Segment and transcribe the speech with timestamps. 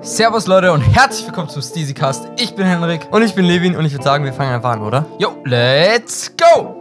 [0.00, 2.28] Servus Leute und herzlich willkommen zum Steezycast.
[2.36, 3.08] Ich bin Henrik.
[3.10, 5.04] Und ich bin Levin und ich würde sagen, wir fangen einfach an, oder?
[5.18, 6.76] Jo, let's go!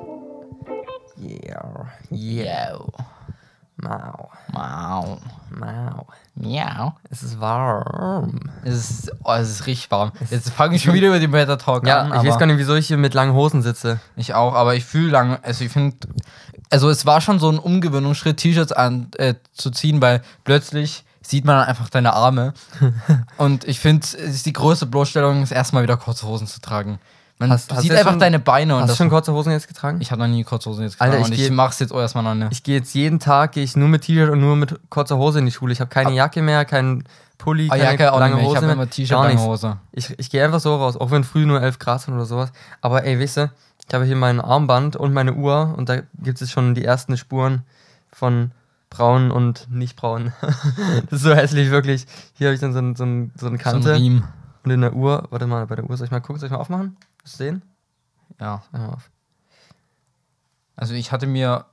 [1.19, 1.87] Yeah.
[2.11, 2.87] Yo.
[3.77, 4.29] Mau.
[4.53, 5.17] Mau.
[5.49, 6.07] Mau.
[6.35, 6.93] Miau.
[7.09, 8.39] Es ist warm.
[8.63, 10.11] Es ist, oh, es ist richtig warm.
[10.29, 12.21] Jetzt fange ich schon wieder über den Wetter Talk Ja, an.
[12.21, 13.99] ich weiß gar nicht, wieso ich hier mit langen Hosen sitze.
[14.15, 15.97] Ich auch, aber ich fühle lang, also ich finde,
[16.69, 21.45] also es war schon so ein Umgewöhnungsschritt, T-Shirts an äh, zu ziehen, weil plötzlich sieht
[21.45, 22.53] man einfach deine Arme.
[23.37, 26.99] und ich finde, es ist die größte Bloßstellung, ist erstmal wieder kurze Hosen zu tragen.
[27.39, 29.51] Man Hast- du hast sieht einfach schon- deine Beine und Hast du schon kurze Hosen
[29.51, 29.99] jetzt getragen?
[30.01, 31.91] Ich habe noch nie kurze Hosen jetzt Alter, getragen ich und ich geh- mach's jetzt
[31.93, 32.51] auch erstmal noch nicht.
[32.51, 35.39] Ich gehe jetzt jeden Tag, gehe ich nur mit T-Shirt und nur mit kurzer Hose
[35.39, 35.71] in die Schule.
[35.73, 37.03] Ich habe keine Jacke mehr, keinen
[37.37, 38.43] Pulli, Ah, keine Jacke auch lange mehr.
[38.43, 39.39] Ich Hose habe immer T-Shirt, lange.
[39.39, 39.77] Hose.
[39.91, 42.51] Ich, ich gehe einfach so raus, auch wenn früh nur 11 Grad sind oder sowas.
[42.81, 43.51] Aber ey, weißt du,
[43.87, 47.15] ich habe hier mein Armband und meine Uhr und da gibt es schon die ersten
[47.17, 47.61] Spuren
[48.11, 48.49] von
[48.89, 50.33] braun und nicht braun.
[50.41, 52.05] das ist so hässlich, wirklich.
[52.33, 54.23] Hier habe ich dann so, ein, so, ein, so eine So ein Kante Riemen.
[54.63, 56.53] und in der Uhr, warte mal, bei der Uhr soll ich mal gucken, soll ich
[56.53, 56.97] mal aufmachen?
[57.21, 57.61] Willst du sehen?
[58.39, 58.63] Ja.
[58.71, 59.09] Auf.
[60.75, 61.65] Also ich hatte mir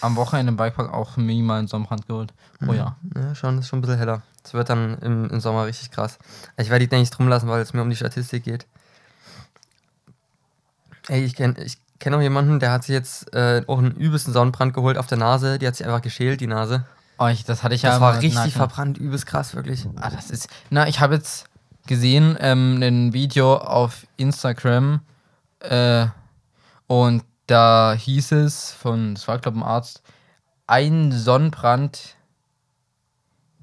[0.00, 2.32] am Wochenende im Bikepark auch minimal einen Sonnenbrand geholt.
[2.66, 2.96] Oh ja.
[3.14, 4.22] Ja, schon, ist schon ein bisschen heller.
[4.44, 6.18] Es wird dann im, im Sommer richtig krass.
[6.56, 8.66] Ich werde die denke ich drum lassen, weil es mir um die Statistik geht.
[11.08, 14.32] Ey, ich kenne ich kenn auch jemanden, der hat sich jetzt äh, auch einen übelsten
[14.32, 15.58] Sonnenbrand geholt auf der Nase.
[15.58, 16.84] Die hat sich einfach geschält, die Nase.
[17.18, 17.90] Oh, ich, das hatte ich ja.
[17.90, 18.52] Das war richtig Nacken.
[18.52, 19.86] verbrannt, übelst krass, wirklich.
[19.96, 20.48] Ah, das ist.
[20.70, 21.46] Na, ich habe jetzt
[21.86, 25.00] gesehen, ähm, ein Video auf Instagram
[25.60, 26.06] äh,
[26.86, 30.02] und da hieß es von, das war glaube ich ein Arzt,
[30.66, 32.16] ein Sonnenbrand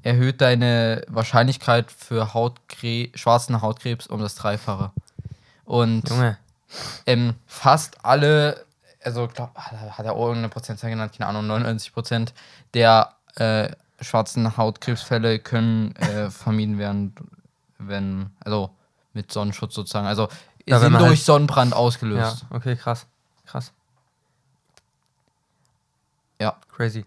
[0.02, 4.92] erhöht deine Wahrscheinlichkeit für Hautkre schwarzen Hautkrebs um das Dreifache.
[5.66, 6.38] Und Junge.
[7.06, 8.66] Ähm, fast alle,
[9.04, 12.34] also glaub, hat er auch irgendeine Prozentzahl genannt, keine Ahnung, 99 Prozent
[12.74, 13.70] der äh,
[14.02, 17.16] schwarzen Hautkrebsfälle können äh, vermieden werden,
[17.80, 18.70] wenn, also
[19.14, 20.08] mit Sonnenschutz sozusagen.
[20.08, 20.28] Also
[20.66, 22.46] Ja, sind durch halt- Sonnenbrand Ja, ausgelöst.
[22.50, 23.06] okay, krass.
[23.46, 23.72] Krass.
[26.40, 26.56] Ja.
[26.76, 27.06] Crazy.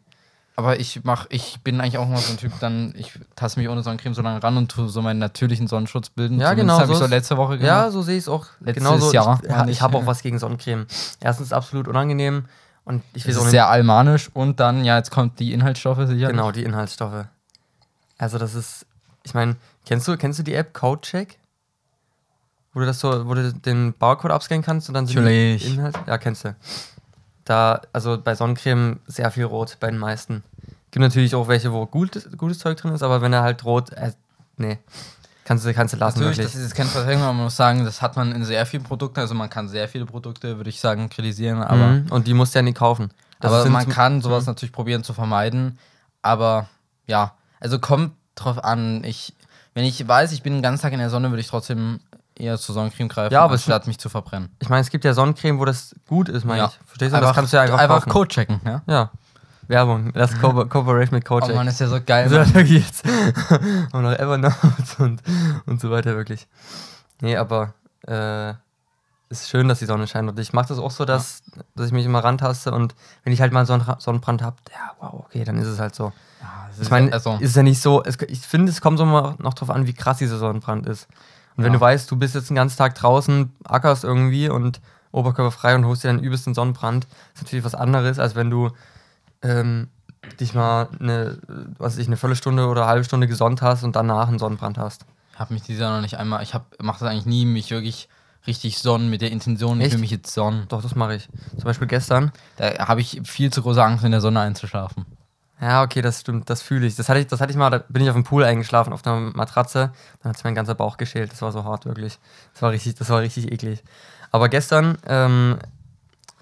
[0.59, 3.69] Aber ich mach, ich bin eigentlich auch mal so ein Typ, dann, ich taste mich
[3.69, 6.41] ohne Sonnencreme so lange ran und tue so meinen natürlichen Sonnenschutz bilden.
[6.41, 7.67] Ja, Zumindest genau habe ich so so ist- letzte Woche gemacht.
[7.67, 8.47] Ja, so sehe ich es auch.
[8.61, 9.13] Letztes Genauso.
[9.13, 10.07] Jahr, Ich, meine ich ich, habe auch ja.
[10.07, 10.87] was gegen Sonnencreme.
[11.21, 12.47] Erstens absolut unangenehm
[12.87, 13.51] und ich ist nicht.
[13.51, 16.29] sehr almanisch und dann, ja, jetzt kommt die Inhaltsstoffe sicher.
[16.29, 17.27] Genau, die Inhaltsstoffe.
[18.17, 18.87] Also das ist,
[19.25, 21.39] ich meine, kennst du, kennst du die App Codecheck?
[22.73, 25.65] Wo du das so, wo du den Barcode abscannen kannst und dann sind Natürlich.
[25.67, 25.99] die Inhalte.
[26.07, 26.55] Ja, kennst du.
[27.47, 30.43] Da, also bei Sonnencreme sehr viel rot bei den meisten.
[30.91, 33.93] Gibt natürlich auch welche, wo gutes, gutes Zeug drin ist, aber wenn er halt rot,
[33.93, 34.13] äh,
[34.57, 34.79] nee,
[35.45, 36.55] kannst du, kannst du lassen Natürlich, wirklich.
[36.55, 39.21] das ist Verteidigung, aber man muss sagen, das hat man in sehr vielen Produkten.
[39.21, 42.07] Also man kann sehr viele Produkte, würde ich sagen, kritisieren, aber, Mhm.
[42.11, 43.11] Und die musst du ja nicht kaufen.
[43.39, 44.51] Das aber man kann sowas Mhm.
[44.51, 45.79] natürlich probieren zu vermeiden.
[46.23, 46.69] Aber
[47.07, 49.05] ja, also kommt drauf an.
[49.05, 49.35] Ich,
[49.75, 52.01] wenn ich weiß, ich bin den ganzen Tag in der Sonne, würde ich trotzdem
[52.39, 54.51] eher zur Sonnencreme greifen, Ja, aber es- anstatt mich zu verbrennen.
[54.61, 56.67] Ich meine, es gibt ja Sonnencreme, wo das gut ist, meine Ja.
[56.69, 56.79] ich.
[56.87, 57.21] Verstehst du?
[57.21, 58.11] das kannst du ja einfach, einfach kaufen.
[58.11, 58.83] Code checken, ja?
[58.87, 59.11] Ja.
[59.69, 60.13] Werbung.
[60.13, 61.57] Das Co Cooperation mit Oh Codecheck.
[61.57, 62.29] Mann, ist ja so geil.
[62.29, 63.05] So, wirklich jetzt.
[63.93, 64.55] Und noch Evernote
[64.99, 65.23] und,
[65.67, 66.47] und so weiter, wirklich.
[67.21, 67.75] Nee, aber
[68.07, 68.51] äh,
[69.29, 70.29] ist schön, dass die Sonne scheint.
[70.29, 71.43] Und ich mache das auch so, dass,
[71.75, 74.57] dass ich mich immer rantaste und wenn ich halt mal so einen Ra- Sonnenbrand habe,
[74.73, 76.13] ja, wow, okay, dann ist es halt so.
[76.41, 79.05] Ja, Ich ist meine, also, ist ja nicht so, es, ich finde, es kommt so
[79.05, 81.09] mal noch drauf an, wie krass dieser Sonnenbrand ist.
[81.57, 81.79] Und wenn Ja.
[81.79, 84.81] du weißt, du bist jetzt den ganzen Tag draußen, ackerst irgendwie und
[85.13, 88.71] oberkörperfrei und holst dir dann übelsten Sonnenbrand, ist natürlich was anderes, als wenn du
[89.43, 89.89] ähm,
[90.41, 91.39] dich mal eine,
[91.79, 95.07] was ich, eine Viertelstunde oder eine halbe Stunde gesonnt hast und danach einen Sonnenbrand hast.
[95.37, 98.09] habe mich dieses Jahr noch nicht einmal, ich mache das eigentlich nie, mich wirklich
[98.47, 99.95] richtig sonnen mit der Intention, ich Echt?
[99.95, 100.67] will mich jetzt sonnen.
[100.69, 101.29] Doch, das mache ich.
[101.57, 102.31] Zum Beispiel gestern.
[102.57, 105.05] Da habe ich viel zu große Angst, in der Sonne einzuschlafen.
[105.61, 106.97] Ja, okay, das stimmt, das fühle ich.
[106.97, 109.07] Das hatte ich, das hatte ich mal, da bin ich auf dem Pool eingeschlafen, auf
[109.07, 109.91] einer Matratze.
[110.23, 111.33] Dann hat sich mein ganzer Bauch geschält.
[111.33, 112.19] Das war so hart, wirklich.
[112.53, 113.83] Das war richtig, das war richtig eklig.
[114.33, 115.59] Aber gestern, ähm,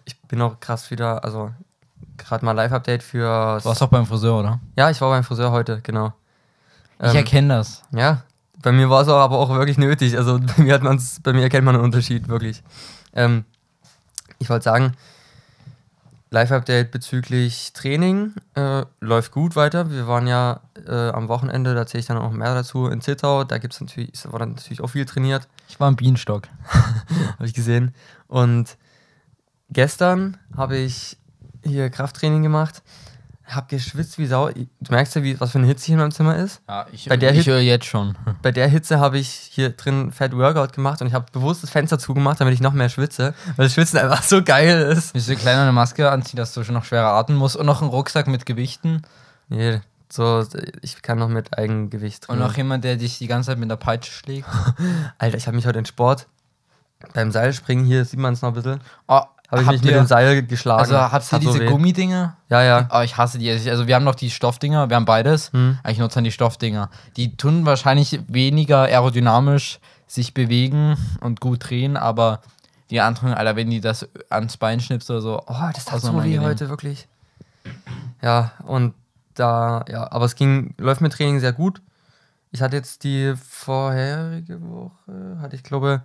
[0.04, 1.52] ich bin auch krass wieder, also
[2.16, 3.58] gerade mal Live-Update für.
[3.62, 4.60] Du warst doch beim Friseur, oder?
[4.76, 6.12] Ja, ich war beim Friseur heute, genau.
[6.98, 7.82] ich Ähm, erkenne das.
[7.92, 8.22] Ja,
[8.62, 10.16] bei mir war es auch aber auch wirklich nötig.
[10.16, 12.64] Also bei mir hat man's, bei mir erkennt man einen Unterschied, wirklich.
[13.12, 13.44] Ähm,
[14.40, 14.94] ich wollte sagen,
[16.34, 19.92] Live-Update bezüglich Training äh, läuft gut weiter.
[19.92, 23.44] Wir waren ja äh, am Wochenende, da erzähle ich dann noch mehr dazu, in Zittau.
[23.44, 26.48] Da gibt's natürlich, es wurde natürlich auch viel trainiert, Ich war im Bienenstock.
[27.34, 27.94] habe ich gesehen.
[28.26, 28.76] Und
[29.70, 31.18] gestern habe ich
[31.62, 32.82] hier Krafttraining gemacht,
[33.46, 34.48] habe geschwitzt wie Sau.
[34.50, 36.62] Du merkst ja, wie, was für eine Hitze hier in meinem Zimmer ist.
[36.68, 38.16] Ja, ich, Bei der ich Hit- höre jetzt schon.
[38.42, 41.70] bei der Hitze habe ich hier drin Fat Workout gemacht und ich habe bewusst das
[41.70, 45.14] Fenster zugemacht, damit ich noch mehr schwitze, weil das Schwitzen einfach so geil ist.
[45.14, 47.82] Willst du kleiner eine Maske anziehen, dass du schon noch schwerer atmen musst und noch
[47.82, 49.02] einen Rucksack mit Gewichten?
[49.48, 49.80] Nee,
[50.10, 50.46] So,
[50.80, 53.76] ich kann noch mit Eigengewicht Und noch jemand, der dich die ganze Zeit mit der
[53.76, 54.48] Peitsche schlägt.
[55.18, 56.26] Alter, ich habe mich heute in Sport
[57.12, 59.20] beim Seilspringen, hier sieht man es noch ein bisschen, Oh,
[59.54, 60.80] habe ich mich mit dem Seil geschlagen.
[60.80, 61.66] Also habt ihr so diese weh.
[61.66, 62.36] Gummidinger?
[62.48, 62.88] Ja, ja.
[62.92, 63.50] Oh, ich hasse die.
[63.50, 65.52] Also wir haben noch die Stoffdinger, wir haben beides.
[65.52, 65.78] Hm.
[65.88, 66.90] Ich nutze dann die Stoffdinger.
[67.16, 72.40] Die tun wahrscheinlich weniger aerodynamisch sich bewegen und gut drehen, aber
[72.90, 76.22] die anderen, Alter, wenn die das ans Bein schnippst oder so, Oh, das tat so
[76.22, 77.08] weh heute, wirklich.
[78.22, 78.94] Ja, und
[79.34, 81.80] da, ja, aber es ging, läuft mit Training sehr gut.
[82.52, 86.02] Ich hatte jetzt die vorherige Woche, hatte ich glaube,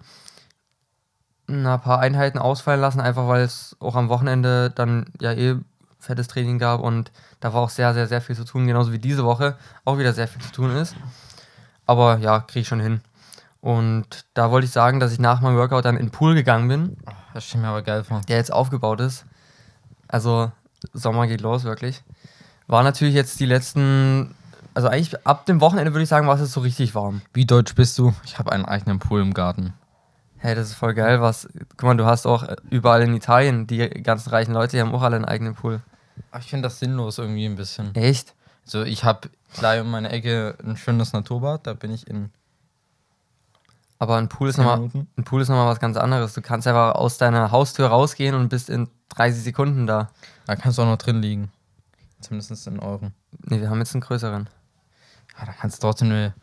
[1.50, 5.56] ein paar Einheiten ausfallen lassen, einfach weil es auch am Wochenende dann ja eh
[6.00, 9.00] fettes Training gab und da war auch sehr, sehr, sehr viel zu tun, genauso wie
[9.00, 10.96] diese Woche auch wieder sehr viel zu tun ist.
[11.86, 13.01] Aber ja, kriege ich schon hin.
[13.62, 16.69] Und da wollte ich sagen, dass ich nach meinem Workout dann in den Pool gegangen
[16.69, 16.98] bin
[17.34, 18.22] das ich mir aber geil vor.
[18.28, 19.25] der jetzt aufgebaut ist.
[20.07, 20.51] Also
[20.94, 22.04] Sommer geht los, wirklich.
[22.68, 24.36] War natürlich jetzt die letzten,
[24.74, 27.22] also eigentlich ab dem Wochenende würde ich sagen, war es jetzt so richtig warm.
[27.34, 28.13] Wie deutsch bist du?
[28.24, 29.74] Ich habe einen eigenen Pool im Garten.
[30.41, 31.50] Hey, das ist voll geil, was.
[31.75, 35.01] Guck mal, du hast auch überall in Italien, die ganzen reichen Leute, die haben auch
[35.01, 35.81] alle einen eigenen Pool.
[36.31, 37.94] Aber ich finde das sinnlos irgendwie ein bisschen.
[37.95, 38.33] Echt?
[38.63, 42.30] So, ich habe gleich um meine Ecke ein schönes Naturbad, da bin ich in
[43.97, 46.33] Aber ein Pool ist 10 nochmal ein Pool ist noch mal was ganz anderes.
[46.33, 50.09] Du kannst einfach aus deiner Haustür rausgehen und bist in 30 Sekunden da.
[50.45, 51.51] Da kannst du auch noch drin liegen.
[52.21, 53.13] Zumindest in Euren.
[53.45, 54.50] Nee, wir haben jetzt einen größeren.
[55.38, 56.33] Ja, da kannst du trotzdem nur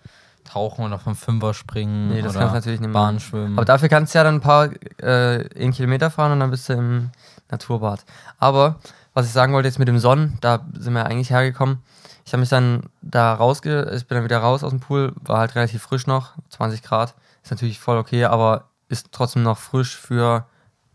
[0.46, 2.08] tauchen oder vom Fünfer springen.
[2.08, 3.20] Nee, das oder kannst du natürlich nicht Bahn machen.
[3.20, 3.56] schwimmen.
[3.56, 6.68] Aber dafür kannst du ja dann ein paar äh, einen Kilometer fahren und dann bist
[6.68, 7.10] du im
[7.50, 8.04] Naturbad.
[8.38, 8.76] Aber
[9.14, 11.78] was ich sagen wollte jetzt mit dem Sonnen, da sind wir eigentlich hergekommen.
[12.24, 13.90] Ich habe mich dann da rausge...
[13.94, 17.14] Ich bin dann wieder raus aus dem Pool, war halt relativ frisch noch, 20 Grad.
[17.42, 20.46] Ist natürlich voll okay, aber ist trotzdem noch frisch für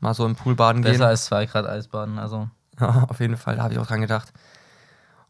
[0.01, 0.91] mal so im Pool baden gehen.
[0.91, 2.49] Besser als 2 Grad Eisbaden, also.
[2.79, 4.33] Ja, auf jeden Fall, da habe ich auch dran gedacht.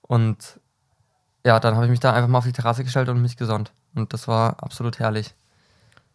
[0.02, 0.60] Und
[1.46, 3.72] ja, dann habe ich mich da einfach mal auf die Terrasse gestellt und mich gesonnt.
[3.96, 5.34] Und das war absolut herrlich.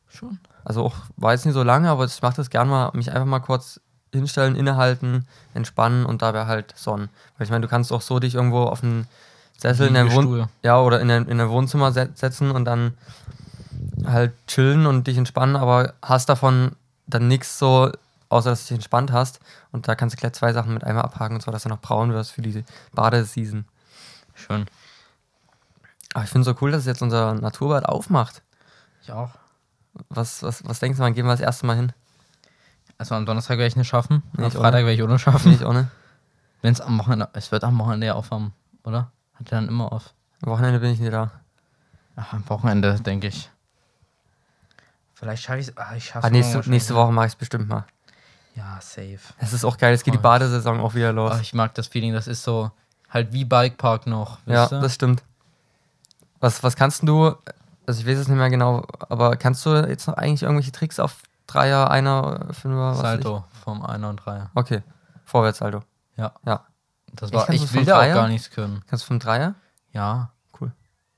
[0.08, 0.38] Schon.
[0.64, 3.26] Also auch, war jetzt nicht so lange, aber ich mache das gern mal, mich einfach
[3.26, 3.80] mal kurz
[4.12, 7.08] hinstellen, innehalten, entspannen und dabei halt sonnen.
[7.36, 9.06] Weil ich meine, du kannst auch so dich irgendwo auf einen
[9.58, 12.94] Sessel in deinem Wohn ja, oder in dein, in dein Wohnzimmer se setzen und dann
[14.04, 16.72] halt chillen und dich entspannen, aber hast davon
[17.06, 17.90] dann nichts so,
[18.28, 19.40] außer dass du dich entspannt hast.
[19.72, 21.80] Und da kannst du gleich zwei Sachen mit einmal abhaken, und zwar, dass du noch
[21.80, 23.64] braun wirst für die Badeseason.
[24.34, 24.66] Schon.
[26.16, 28.40] Aber ich finde so cool, dass jetzt unser Naturbad aufmacht.
[29.02, 29.32] Ich auch.
[30.08, 31.92] Was, was, was denkst du, wann gehen wir das erste Mal hin?
[32.96, 34.22] Also am Donnerstag werde ich nicht schaffen.
[34.34, 35.52] am Nicht, Freitag werde ich ohne schaffen.
[35.52, 35.90] Nicht ohne?
[36.62, 37.28] Wenn es am Wochenende.
[37.34, 39.12] Es wird am Wochenende ja auf haben, oder?
[39.34, 40.14] Hat er dann immer auf.
[40.40, 41.32] Am Wochenende bin ich nicht da.
[42.16, 43.50] Ach, am Wochenende, denke ich.
[45.12, 45.76] Vielleicht schaffe ich es.
[45.76, 47.84] Ah, ich schaffe Ah, nächste, nächste Woche mache ich es bestimmt mal.
[48.54, 49.18] Ja, safe.
[49.36, 50.22] Es ist auch geil, es geht die Voll.
[50.22, 51.34] Badesaison auch wieder los.
[51.36, 52.70] Oh, ich mag das Feeling, das ist so
[53.10, 54.38] halt wie Bikepark noch.
[54.46, 54.80] ja, du?
[54.80, 55.22] das stimmt.
[56.40, 57.34] Was, was kannst du,
[57.86, 60.98] also ich weiß es nicht mehr genau, aber kannst du jetzt noch eigentlich irgendwelche Tricks
[61.00, 64.50] auf Dreier, Einer, Fünfer, was Salto vom Einer und Dreier.
[64.52, 64.56] Ich?
[64.60, 64.82] Okay,
[65.24, 65.82] Vorwärtssalto.
[66.16, 66.32] Ja.
[66.44, 66.64] Ja.
[67.12, 68.82] Das war, ich vom will da auch gar nichts können.
[68.88, 69.54] Kannst du vom Dreier?
[69.92, 70.30] Ja.
[70.60, 70.72] Cool.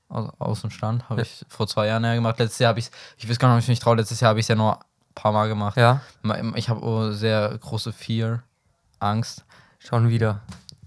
[0.07, 1.23] Aus, aus dem Stand habe Ja.
[1.23, 2.37] ich vor zwei Jahren ja gemacht.
[2.39, 4.29] Letztes Jahr habe ich es, ich weiß gar nicht, ob ich mich traue, letztes Jahr
[4.29, 4.83] habe ich es ja nur ein
[5.15, 5.77] paar Mal gemacht.
[5.77, 6.01] Ja.
[6.55, 8.43] Ich habe auch sehr große Fear,
[8.99, 9.45] Angst,
[9.79, 10.41] Schon wieder.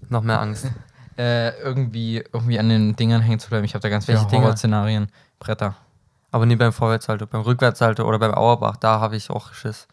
[0.09, 0.67] Noch mehr Angst.
[1.17, 3.65] äh, irgendwie, irgendwie an den Dingern hängen zu bleiben.
[3.65, 4.21] Ich habe da ganz viele?
[4.21, 5.07] Horrorszenarien.
[5.39, 5.75] Bretter.
[6.31, 7.27] Aber nie beim Vorwärtssalto.
[7.27, 9.87] Beim Rückwärtssalto oder beim Auerbach, da habe ich auch Schiss.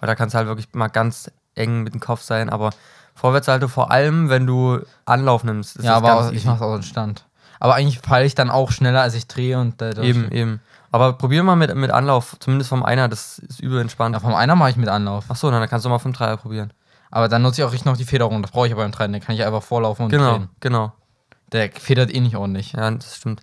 [0.00, 2.48] Weil da kannst du halt wirklich mal ganz eng mit dem Kopf sein.
[2.48, 2.70] Aber
[3.14, 5.76] Vorwärtssalto vor allem, wenn du Anlauf nimmst.
[5.76, 7.26] ist ja, aber auch, ich mache es aus dem Stand.
[7.60, 10.60] Aber eigentlich falle ich dann auch schneller, als ich drehe und äh, Eben, eben.
[10.90, 14.14] Aber probier mal mit, mit Anlauf, zumindest vom Einer, das ist übel entspannt.
[14.14, 15.30] Ja, vom Einer mache ich mit Anlauf.
[15.30, 16.72] Achso, dann kannst du mal vom Dreier probieren.
[17.12, 18.42] Aber dann nutze ich auch richtig noch die Federung.
[18.42, 19.12] Das brauche ich aber beim Trennen.
[19.12, 20.48] Den kann ich einfach vorlaufen und Genau, drehen.
[20.60, 20.92] genau.
[21.52, 22.72] Der federt eh nicht ordentlich.
[22.72, 23.42] Ja, das stimmt.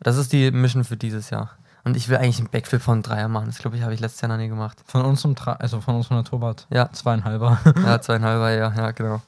[0.00, 1.50] Das ist die Mission für dieses Jahr.
[1.84, 3.46] Und ich will eigentlich einen Backflip von Dreier machen.
[3.46, 4.78] Das glaube ich, habe ich letztes Jahr noch nie gemacht.
[4.86, 6.66] Von unserem, Tra also von unserem Naturbad.
[6.70, 6.90] Ja.
[6.92, 7.58] Zweieinhalber.
[7.84, 9.20] Ja, zweieinhalber, ja, ja, genau.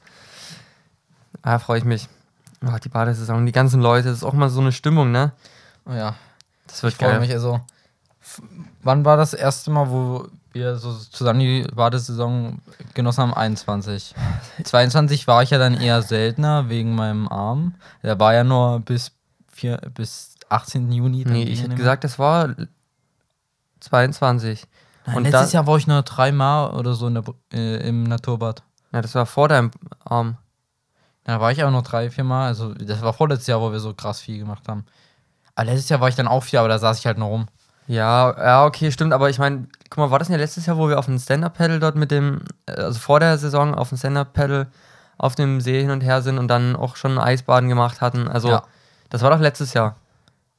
[1.43, 2.09] Ah, freue ich mich.
[2.65, 5.31] Oh, die Badesaison, die ganzen Leute, das ist auch mal so eine Stimmung, ne?
[5.85, 6.15] Oh ja.
[6.65, 7.19] Das wird Ich freue geil.
[7.19, 7.61] mich also.
[8.81, 12.59] Wann war das erste Mal, wo wir so zusammen die Badesaison
[12.93, 13.33] genossen haben?
[13.33, 14.13] 21.
[14.63, 17.75] 22 war ich ja dann eher seltener wegen meinem Arm.
[18.03, 19.11] Der war ja nur bis,
[19.51, 20.91] vier, bis 18.
[20.91, 21.25] Juni.
[21.25, 22.55] Nee, ich hätte gesagt, das war
[23.79, 24.65] 22.
[25.05, 25.15] mehr.
[25.15, 27.23] und Nein, letztes Jahr war ich nur dreimal oder so der,
[27.53, 28.63] äh, im Naturbad.
[28.91, 29.71] Ja, das war vor deinem
[30.03, 30.37] Arm.
[31.23, 32.47] Da war ich auch noch drei, vier Mal.
[32.47, 34.85] Also, das war vorletztes Jahr, wo wir so krass viel gemacht haben.
[35.55, 37.47] Aber letztes Jahr war ich dann auch viel, aber da saß ich halt noch rum.
[37.87, 40.89] Ja, ja, okay, stimmt, aber ich meine, guck mal, war das nicht letztes Jahr, wo
[40.89, 44.67] wir auf dem Stand-Up-Paddle dort mit dem, äh, also vor der Saison auf dem Stand-Up-Paddle
[45.17, 48.27] auf dem See hin und her sind und dann auch schon Eisbaden gemacht hatten?
[48.27, 48.63] Also, Ja.
[49.09, 49.95] Das war doch letztes Jahr.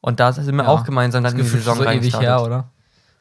[0.00, 0.68] Und da sind wir Ja.
[0.70, 2.70] auch gemeinsam dann Das in die Saison so ewig her, oder?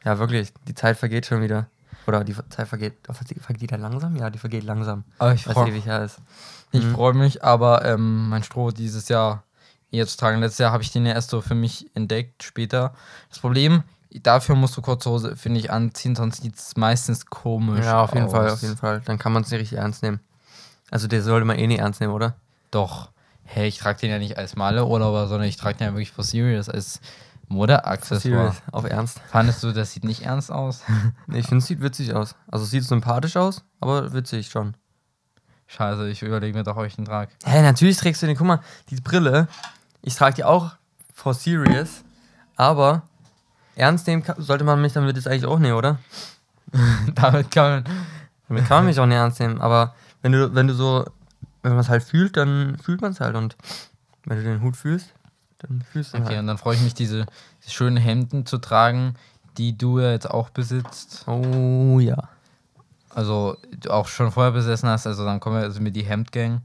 [0.04, 0.54] Ja, wirklich.
[0.66, 1.66] Die Zeit vergeht schon wieder.
[2.06, 2.94] Oder die Zeit vergeht.
[3.08, 4.16] oh, Vergeht die da langsam?
[4.16, 5.04] Ja, die vergeht langsam.
[5.18, 6.18] Aber ich Weil freu- es ewig her ist.
[6.72, 6.94] Ich Mhm.
[6.94, 9.42] freue mich, aber ähm, mein Stroh dieses Jahr
[9.92, 10.40] zu tragen.
[10.40, 12.94] Letztes Jahr habe ich den ja erst so für mich entdeckt, später.
[13.28, 17.84] Das Problem, dafür musst du kurze Hose, finde ich, anziehen, sonst sieht es meistens komisch
[17.84, 18.32] Ja, auf jeden aus.
[18.32, 19.02] Fall, auf jeden Fall.
[19.04, 20.20] Dann kann man es nicht richtig ernst nehmen.
[20.90, 22.36] Also der sollte man eh nicht ernst nehmen, oder?
[22.70, 23.10] Doch.
[23.44, 26.24] Hey, ich trage den ja nicht als Malle-Urlauber, sondern ich trage den ja wirklich for
[26.24, 27.00] serious, als
[27.48, 28.54] Modeaccessoire.
[28.72, 29.20] Auf Ernst.
[29.30, 30.82] Fandest du, das sieht nicht ernst aus?
[31.26, 32.34] Nee, ich finde, es sieht witzig aus.
[32.50, 34.74] Also es sieht sympathisch aus, aber witzig schon.
[35.66, 37.30] Scheiße, ich überlege mir doch, ob ich den trage.
[37.44, 38.36] Hä, natürlich trägst du den.
[38.36, 39.48] Guck mal, die Brille,
[40.02, 40.72] ich trage die auch
[41.14, 42.02] for serious,
[42.56, 43.02] aber
[43.78, 45.98] ernst nehmen kann- sollte man mich damit jetzt eigentlich auch nicht, oder?
[47.14, 47.84] Damit kann man.
[48.48, 51.04] Damit kann man mich auch nicht ernst nehmen, aber wenn du, wenn du so,
[51.62, 53.56] wenn man es halt fühlt, dann fühlt man es halt und
[54.24, 55.12] wenn du den Hut fühlst,
[55.58, 56.40] dann fühlst du ihn Okay, halt.
[56.40, 57.26] und dann freue ich mich, diese,
[57.66, 59.14] schönen Hemden zu tragen,
[59.58, 61.24] die du ja jetzt auch besitzt.
[61.26, 62.16] Oh ja.
[63.14, 66.62] Also du auch schon vorher besessen hast, also dann kommen wir also mit die Hemdgang.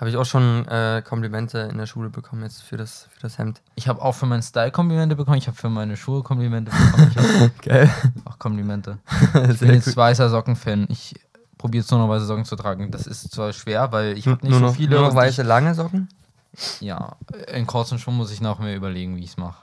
[0.00, 3.38] Habe ich auch schon äh, Komplimente in der Schule bekommen jetzt für das, für das
[3.38, 3.60] Hemd.
[3.76, 7.10] Ich habe auch für meinen Style Komplimente bekommen, ich habe für meine Schuhe Komplimente bekommen,
[7.10, 7.90] ich habe Geil.
[8.24, 8.98] auch Komplimente.
[9.50, 9.96] Ich bin jetzt gut.
[9.96, 10.86] weißer Socken-Fan.
[10.90, 11.14] Ich
[11.58, 12.90] probiere jetzt nur noch weiße Socken zu tragen.
[12.90, 14.96] Das ist zwar schwer, weil ich habe nicht nur so noch, viele.
[14.96, 16.08] Nur noch weiße lange Socken.
[16.52, 17.16] Ich, ja,
[17.52, 19.62] in kurzen Schuhen muss ich noch mehr überlegen, wie ich es mache.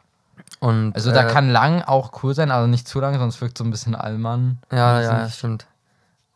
[0.59, 3.57] Und, Also da äh, kann lang auch cool sein, aber nicht zu lang, sonst wirkt
[3.57, 4.59] so ein bisschen Allmann.
[4.71, 5.67] Ja, ja, stimmt.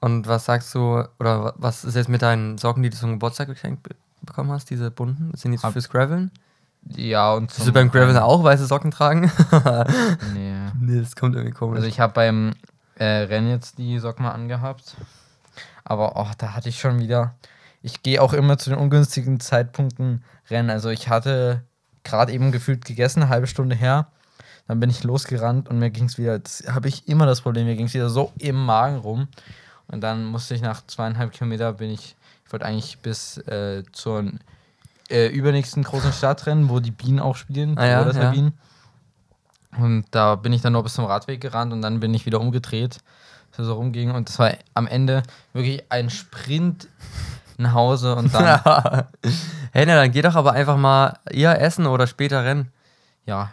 [0.03, 3.12] Und was sagst du, oder wa- was ist jetzt mit deinen Socken, die du zum
[3.13, 3.91] Geburtstag geschenkt be
[4.22, 5.31] bekommen hast, diese bunten?
[5.36, 6.31] Sind die so fürs Graveln?
[6.95, 9.31] Ja, und Willst du beim Graveln auch weiße Socken tragen?
[10.33, 10.53] Nee.
[10.79, 11.77] nee, das kommt irgendwie komisch.
[11.77, 12.51] Also ich habe beim
[12.95, 14.95] äh, Rennen jetzt die Socken mal angehabt.
[15.86, 17.36] Aber oh, da hatte ich schon wieder.
[17.81, 20.69] Ich gehe auch immer zu den ungünstigen Zeitpunkten rennen.
[20.69, 21.63] Also ich hatte
[22.03, 24.07] gerade eben gefühlt gegessen, eine halbe Stunde her.
[24.67, 26.39] Dann bin ich losgerannt und mir ging es wieder.
[26.39, 27.65] Das habe ich immer das Problem.
[27.65, 29.27] Mir ging es wieder so im Magen rum.
[29.87, 32.15] Und dann musste ich nach zweieinhalb Kilometer bin ich.
[32.45, 34.25] Ich wollte eigentlich bis äh, zur
[35.09, 37.77] äh, übernächsten großen Stadt rennen, wo die Bienen auch spielen.
[37.77, 38.31] Ah ja, ja.
[38.31, 38.53] Bienen.
[39.77, 42.39] Und da bin ich dann noch bis zum Radweg gerannt und dann bin ich wieder
[42.39, 42.99] umgedreht,
[43.57, 44.11] er so rumging.
[44.11, 45.23] Und das war am Ende
[45.53, 46.87] wirklich ein Sprint
[47.57, 49.07] nach Hause und dann, ja,
[49.71, 52.71] hey, na, dann geh doch aber einfach mal eher essen oder später rennen.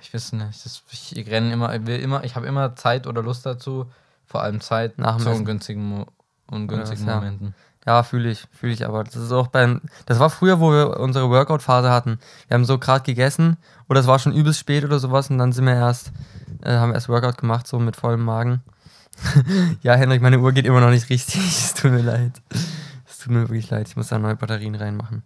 [0.00, 0.64] ich weiß nicht.
[0.64, 3.90] Das, ich renne immer, ich will immer, ich habe immer Zeit oder Lust dazu,
[4.26, 5.40] vor allem Zeit Nach dem zu Essen.
[5.40, 6.06] ungünstigen, Mo
[6.50, 7.16] ungünstigen Ja.
[7.16, 7.54] Momenten.
[7.86, 9.04] Ja, fühle ich, fühle ich aber.
[9.04, 9.80] Das ist auch beim.
[10.04, 12.18] Das war früher, wo wir unsere Workout-Phase hatten.
[12.48, 13.56] Wir haben so gerade gegessen
[13.88, 16.12] oder es war schon übelst spät oder sowas und dann sind wir erst,
[16.62, 18.62] äh, haben wir erst Workout gemacht, so mit vollem Magen.
[19.82, 21.40] ja, Henrik, meine Uhr geht immer noch nicht richtig.
[21.46, 22.42] Es tut mir leid.
[23.08, 23.88] Es tut mir wirklich leid.
[23.88, 25.22] Ich muss da neue Batterien reinmachen.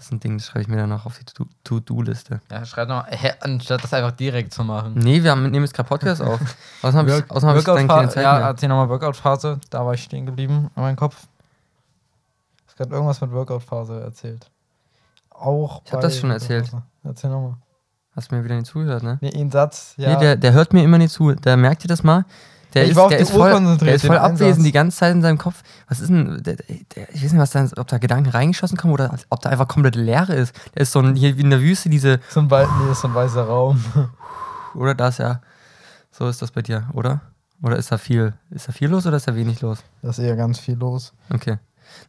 [0.00, 2.40] Das ist ein Ding, das schreibe ich mir dann noch auf die To- To-Do-Liste.
[2.50, 4.94] Ja, schreib mal, hä, anstatt das einfach direkt zu machen.
[4.94, 6.40] Nee, wir haben, nehmen jetzt gerade Podcast auf.
[6.80, 8.46] Außerdem habe ich, außerdem hab ich dann keine Workout-Phase, Zeit ja, mehr.
[8.46, 11.26] erzähl nochmal Workout-Phase, da war ich stehen geblieben an meinem Kopf.
[12.70, 14.50] Ich gerade irgendwas mit Workout-Phase erzählt.
[15.28, 15.82] Auch.
[15.84, 16.70] Ich hab bei das schon erzählt.
[17.04, 17.56] Erzähl nochmal.
[18.16, 19.18] Hast mir wieder nicht zugehört, ne?
[19.20, 20.14] Nee, ein Satz, ja.
[20.14, 21.34] Nee, der, der hört mir immer nicht zu.
[21.34, 22.24] Der merkt ihr das mal?
[22.72, 24.40] Der Ich ist, war auf der ist voll, der ist voll den Einsatz.
[24.40, 25.62] abwesend die ganze Zeit in seinem Kopf.
[25.90, 26.56] Was ist denn, der,
[26.94, 29.66] der, ich weiß nicht, was da, ob da Gedanken reingeschossen kommen oder ob da einfach
[29.68, 30.54] komplett Leere ist.
[30.74, 33.08] Der ist so ein, hier wie in der Wüste, diese, so ein, Wei- nee, so
[33.08, 33.84] ein weißer Raum.
[34.74, 35.40] oder das, ja.
[36.12, 37.20] So ist das bei dir, oder?
[37.62, 39.82] Oder ist da viel, ist da viel los oder ist da wenig los?
[40.00, 41.12] Da ist eher ganz viel los.
[41.34, 41.58] Okay.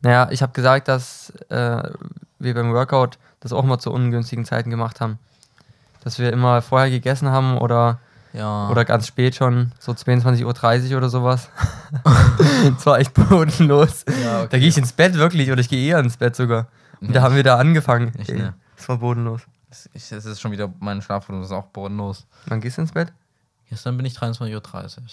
[0.02, 1.82] Naja, ich habe gesagt, dass äh,
[2.40, 5.18] wir beim Workout das auch mal zu ungünstigen Zeiten gemacht haben.
[6.04, 8.00] Dass wir immer vorher gegessen haben oder
[8.34, 8.70] Ja.
[8.70, 11.50] Oder ganz spät schon, so 22.30 Uhr oder sowas.
[12.76, 14.06] das war echt bodenlos.
[14.24, 14.48] Ja, okay.
[14.52, 16.68] Da gehe ich ins Bett wirklich oder ich gehe eher ins Bett sogar.
[17.00, 18.12] Und Nee, da haben wir da angefangen.
[18.20, 18.54] ich Ey, ne.
[18.78, 19.42] Das war bodenlos.
[19.70, 22.28] Es es ist schon wieder mein Schlafrhythmus, ist auch bodenlos.
[22.48, 23.12] Wann gehst du ins Bett?
[23.70, 25.04] Gestern bin ich 23.30 Uhr.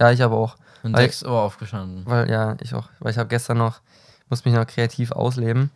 [0.00, 0.56] Ja, ich aber auch.
[0.82, 2.04] Und Weil- 6 Uhr aufgestanden.
[2.06, 2.88] Weil, ja, ich auch.
[3.00, 3.80] Weil ich habe gestern noch,
[4.28, 5.70] muss mich noch kreativ ausleben.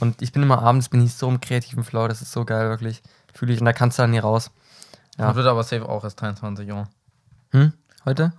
[0.00, 2.68] Und ich bin immer abends, bin ich so im kreativen Flow, das ist so geil,
[2.68, 3.02] wirklich.
[3.32, 4.50] Fühle ich, und da kannst du dann nie raus.
[5.18, 5.28] Ja.
[5.28, 5.34] Ja.
[5.36, 6.88] Wird aber safe auch erst 23 Uhr,
[7.52, 7.72] Hm?
[8.04, 8.32] Heute?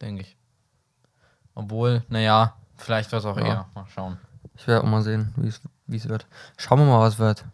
[0.00, 0.36] denke ich.
[1.58, 3.44] Obwohl, naja, vielleicht wird es auch Ja.
[3.44, 3.66] eher.
[3.74, 4.16] Mal schauen,
[4.54, 6.24] Ich werde auch mal sehen, wie es- wie es wird.
[6.56, 7.44] Schauen wir mal, was wird.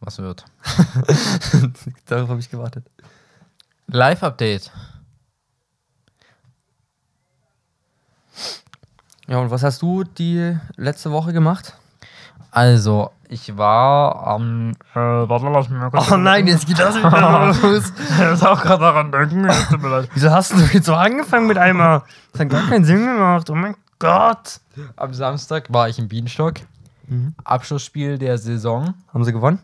[0.00, 0.44] was wird.
[2.06, 2.84] Darauf habe ich gewartet.
[3.86, 4.70] Live-Update.
[9.28, 11.74] Ja, und was hast du die letzte Woche gemacht?
[12.52, 14.72] Also, ich war am.
[14.94, 16.12] äh, warte, lass mich mal kurz.
[16.12, 17.92] Oh nein, jetzt geht das wieder los.
[17.98, 19.48] Ich muss auch gerade daran denken.
[20.12, 22.02] Wieso hast du jetzt so angefangen mit einmal?
[22.32, 23.48] Das hat gar keinen Sinn gemacht.
[23.48, 24.60] Oh mein Gott.
[24.96, 26.56] Am Samstag war ich im Bienenstock.
[27.08, 27.34] Mhm.
[27.42, 28.94] Abschlussspiel der Saison.
[29.12, 29.58] Haben sie gewonnen?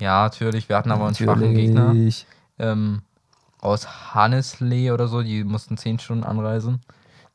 [0.00, 0.68] Ja, natürlich.
[0.68, 1.94] Wir hatten aber einen schwachen Gegner.
[2.58, 3.02] Ähm,
[3.60, 6.80] aus Hanneslee oder so, die mussten 10 Stunden anreisen.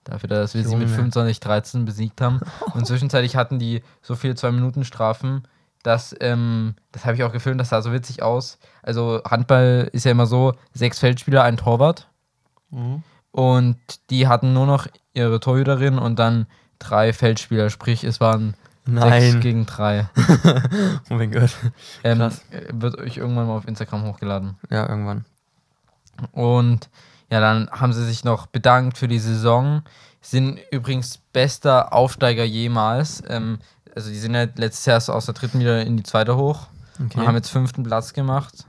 [0.07, 1.11] Dafür, dass wir sie mit Junge.
[1.11, 2.39] 25-13 besiegt haben.
[2.73, 5.43] Und zwischenzeitlich hatten die so viel 2-Minuten-Strafen,
[5.83, 8.57] dass, ähm, das habe ich auch gefilmt, das sah so witzig aus.
[8.81, 12.07] Also Handball ist ja immer so, sechs Feldspieler, ein Torwart.
[12.69, 13.03] Mhm.
[13.31, 13.77] Und
[14.09, 16.47] die hatten nur noch ihre Torhüterin und dann
[16.79, 19.39] drei Feldspieler, sprich es waren sechs Nein.
[19.41, 20.09] gegen drei.
[21.09, 21.51] Oh mein Gott.
[22.03, 22.43] Ähm, Krass.
[22.71, 24.55] wird euch irgendwann mal auf Instagram hochgeladen.
[24.69, 25.25] Ja, irgendwann.
[26.31, 26.89] Und
[27.29, 29.83] ja, dann haben sie sich noch bedankt für die Saison.
[30.21, 33.23] Sind übrigens bester Aufsteiger jemals.
[33.27, 33.59] Ähm,
[33.95, 36.67] also die sind ja letztes Jahr aus der dritten wieder in die zweite hoch
[36.99, 37.19] Okay.
[37.19, 38.65] und haben jetzt fünften Platz gemacht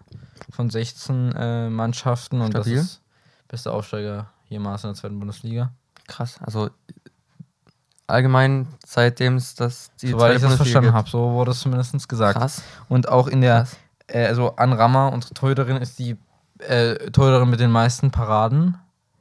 [0.50, 2.40] von 16 äh, Mannschaften.
[2.40, 2.76] Und Stabil.
[2.76, 3.00] das ist
[3.48, 5.72] bester Aufsteiger jemals in der zweiten Bundesliga.
[6.06, 6.38] Krass.
[6.42, 6.70] Also
[8.06, 12.38] allgemein, seitdem es das die Soweit ich das verstanden habe, so wurde es zumindest gesagt.
[12.38, 12.62] Krass.
[12.88, 13.66] Und auch in der,
[14.08, 16.16] äh, also Ann Rammer, unsere Torhüterin, ist die
[16.60, 18.76] äh, Torhüterin mit den meisten Paraden.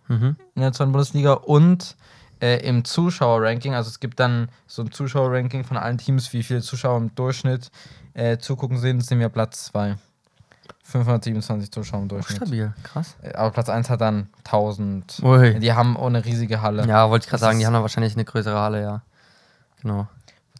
[0.09, 0.37] Mhm.
[0.55, 1.97] in der zweiten Bundesliga und
[2.41, 6.61] äh, im Zuschauerranking, also es gibt dann so ein Zuschauerranking von allen Teams, wie viele
[6.61, 7.71] Zuschauer im Durchschnitt
[8.13, 9.97] äh, zugucken sehen, sind wir Platz 2.
[10.83, 12.37] 527 Zuschauer im Durchschnitt.
[12.37, 12.73] stabil.
[12.83, 13.17] Krass.
[13.21, 15.19] Äh, Aber Platz 1 hat dann 1000.
[15.23, 15.59] Ui.
[15.59, 16.87] Die haben auch eine riesige Halle.
[16.87, 19.01] Ja, wollte ich gerade sagen, die haben da wahrscheinlich eine größere Halle, ja.
[19.81, 20.07] Genau.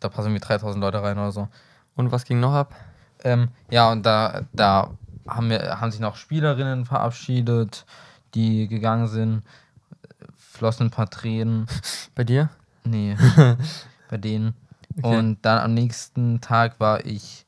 [0.02, 1.48] Da passen irgendwie 3000 Leute rein oder so.
[1.96, 2.76] Und was ging noch ab?
[3.24, 4.92] Ähm, ja, und da, da
[5.28, 7.86] haben, wir, haben sich noch Spielerinnen verabschiedet,
[8.34, 9.44] die gegangen sind.
[10.36, 11.68] Flossen ein paar Tränen.
[12.16, 12.50] Bei dir?
[12.84, 13.18] Nee,
[14.10, 14.54] bei denen.
[14.98, 15.18] Okay.
[15.18, 17.46] Und dann am nächsten Tag war ich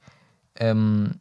[0.56, 1.20] ähm,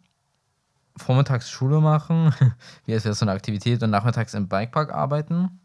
[0.97, 2.35] vormittags Schule machen,
[2.87, 5.61] wie es wäre so eine Aktivität, und nachmittags im Bikepark arbeiten.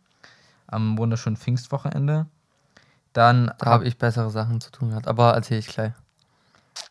[0.68, 2.28] Am wunderschönen Pfingstwochenende.
[3.12, 5.94] Dann Da habe ich bessere Sachen zu tun gehabt, aber erzähle ich gleich.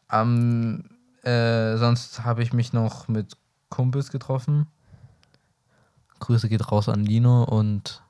[0.09, 0.85] am,
[1.23, 3.37] äh, sonst habe ich mich noch mit
[3.72, 4.66] Kumpels getroffen.
[6.20, 8.02] Grüße geht raus an Lino und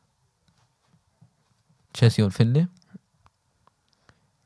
[1.94, 2.68] Jesse und Finley.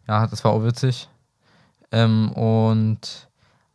[0.06, 1.08] Ja, das war auch witzig.
[1.90, 3.28] Ähm, und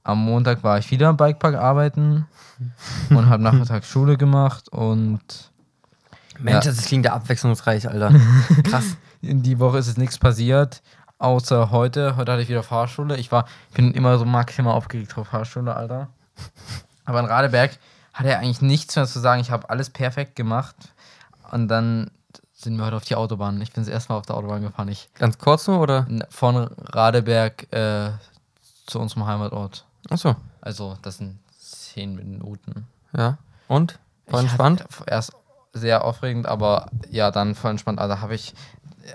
[0.03, 2.25] am Montag war ich wieder am Bikepark arbeiten
[3.09, 5.51] und habe nachmittags Schule gemacht und
[6.39, 6.71] Mensch, Ja.
[6.71, 8.11] das klingt ja abwechslungsreich, Alter.
[8.63, 8.97] Krass.
[9.21, 10.81] in die Woche ist jetzt nichts passiert,
[11.17, 12.15] außer heute.
[12.15, 13.17] Heute hatte ich wieder Fahrschule.
[13.17, 16.09] Ich war, ich bin immer so maximal aufgeregt auf Fahrschule, Alter.
[17.05, 17.77] Aber in Radeberg
[18.13, 19.41] hat er eigentlich nichts mehr zu sagen.
[19.41, 20.75] Ich habe alles perfekt gemacht.
[21.51, 22.11] Und dann
[22.53, 23.61] sind wir heute auf die Autobahn.
[23.61, 24.87] Ich bin das erste Mal auf der Autobahn gefahren.
[24.89, 26.07] Ich Ganz kurz nur, oder?
[26.29, 28.11] von Radeberg äh,
[28.85, 29.85] zu unserem Heimatort.
[30.09, 30.35] Achso.
[30.61, 32.87] Also, das sind zehn Minuten.
[33.15, 33.37] Ja.
[33.67, 33.99] Und?
[34.27, 34.85] Ich entspannt?
[35.07, 35.33] Erst
[35.73, 37.99] sehr aufregend, aber ja, dann voll entspannt.
[37.99, 38.53] Also habe ich,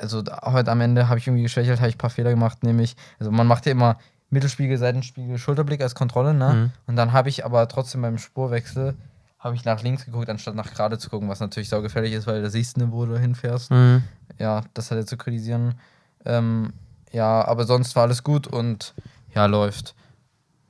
[0.00, 2.96] also heute am Ende habe ich irgendwie geschwächelt, habe ich ein paar Fehler gemacht, nämlich,
[3.18, 3.98] also man macht ja immer
[4.30, 6.52] Mittelspiegel, Seitenspiegel, Schulterblick als Kontrolle, ne?
[6.54, 6.72] Mhm.
[6.86, 8.94] Und dann habe ich aber trotzdem beim Spurwechsel,
[9.38, 12.42] habe ich nach links geguckt, anstatt nach gerade zu gucken, was natürlich saugefährlich ist, weil
[12.42, 13.70] da siehst du, wo du hinfährst.
[13.70, 14.02] Mhm.
[14.38, 15.74] Ja, das hat er zu kritisieren.
[16.24, 16.72] Ähm,
[17.12, 18.94] ja, aber sonst war alles gut und
[19.34, 19.94] ja, läuft.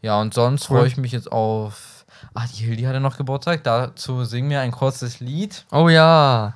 [0.02, 0.78] Ja, und sonst Cool.
[0.78, 2.04] freue ich mich jetzt auf.
[2.34, 3.64] Ach, die Hildi hatte noch Geburtstag.
[3.64, 5.64] Dazu singen wir ein kurzes Lied.
[5.72, 6.54] Oh ja.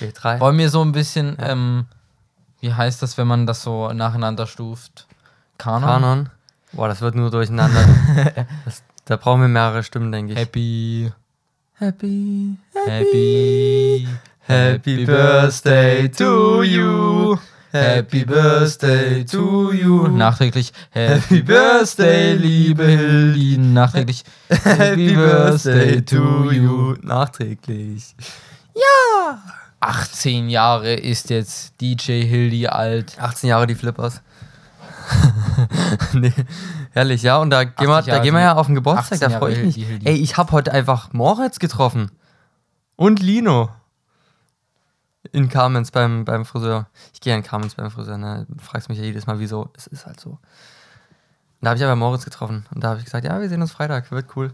[0.00, 0.40] B3.
[0.40, 1.86] Wollen wir so ein bisschen, ähm,
[2.60, 5.06] wie heißt das, wenn man das so nacheinander stuft?
[5.58, 5.88] Kanon?
[5.88, 6.30] Kanon.
[6.72, 7.84] Boah, das wird nur durcheinander.
[8.64, 10.38] das, da brauchen wir mehrere Stimmen, denke ich.
[10.38, 11.12] Happy,
[11.74, 12.56] Happy.
[12.74, 14.08] happy,
[14.40, 17.38] Happy Birthday to you.
[17.72, 20.06] Happy Birthday to you.
[20.06, 23.58] Nachträglich Happy Birthday, liebe Hildi.
[23.58, 26.94] Nachträglich Happy Birthday to you.
[27.02, 28.14] Nachträglich.
[29.80, 33.18] 18 Jahre ist jetzt DJ Hildi alt.
[33.18, 34.22] 18 Jahre die Flippers.
[36.12, 36.32] nee,
[36.92, 37.38] herrlich, ja.
[37.38, 39.54] Und da gehen wir, 80 da gehen wir ja auf den Geburtstag, 18 da freue
[39.54, 39.86] ich mich.
[39.86, 40.06] Hildi.
[40.06, 42.10] Ey, ich habe heute einfach Moritz getroffen.
[42.96, 43.70] Und Lino.
[45.32, 46.86] In Carmens beim, beim Friseur.
[47.12, 48.46] Ich gehe in Carmens beim Friseur, ne?
[48.48, 49.70] Du fragst mich ja jedes Mal, wieso.
[49.74, 50.30] Es ist halt so.
[50.30, 50.38] Und
[51.60, 52.66] da habe ich aber Moritz getroffen.
[52.74, 54.52] Und da habe ich gesagt, ja, wir sehen uns Freitag, wird cool.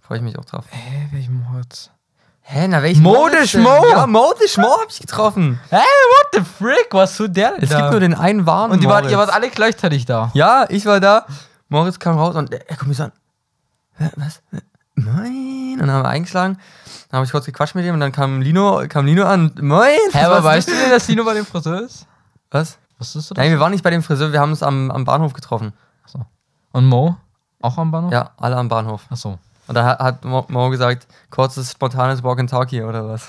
[0.00, 0.64] Freue ich mich auch drauf.
[0.70, 1.90] Hä, welchem Moritz?
[2.50, 3.62] Hä, na welchen Modisch Moritz denn?
[3.62, 3.86] Mo!
[3.90, 5.60] Ja, Modisch Mo habe ich getroffen.
[5.68, 6.88] Hey, what the frick?
[6.92, 9.50] Was du der Es gibt nur den einen wahren Und die wart, ihr wart alle
[9.50, 10.30] gleichzeitig da.
[10.32, 11.26] Ja, ich war da.
[11.68, 13.12] Moritz kam raus und er guckt mich so an.
[13.98, 14.40] Hä, Was?
[14.50, 14.60] Hä?
[14.94, 15.72] Moin.
[15.74, 16.56] Und dann haben wir eingeschlagen.
[17.10, 19.52] Dann habe ich kurz gequatscht mit ihm und dann kam Lino, kam Lino an.
[19.60, 19.98] Moin.
[20.12, 22.06] Hä, aber was weißt ist du denn, dass Lino bei dem Friseur ist?
[22.50, 22.78] Was?
[22.98, 23.42] Wusstest du das?
[23.42, 25.74] Nein, wir waren nicht bei dem Friseur, wir haben uns am, am Bahnhof getroffen.
[26.02, 26.24] Achso.
[26.72, 27.18] Und Mo?
[27.60, 28.10] Auch am Bahnhof?
[28.10, 29.02] Ja, alle am Bahnhof.
[29.10, 29.38] Achso.
[29.68, 33.26] Und da hat- Mo, Mo gesagt, kurzes, spontanes Walk-and-Talk hier oder was?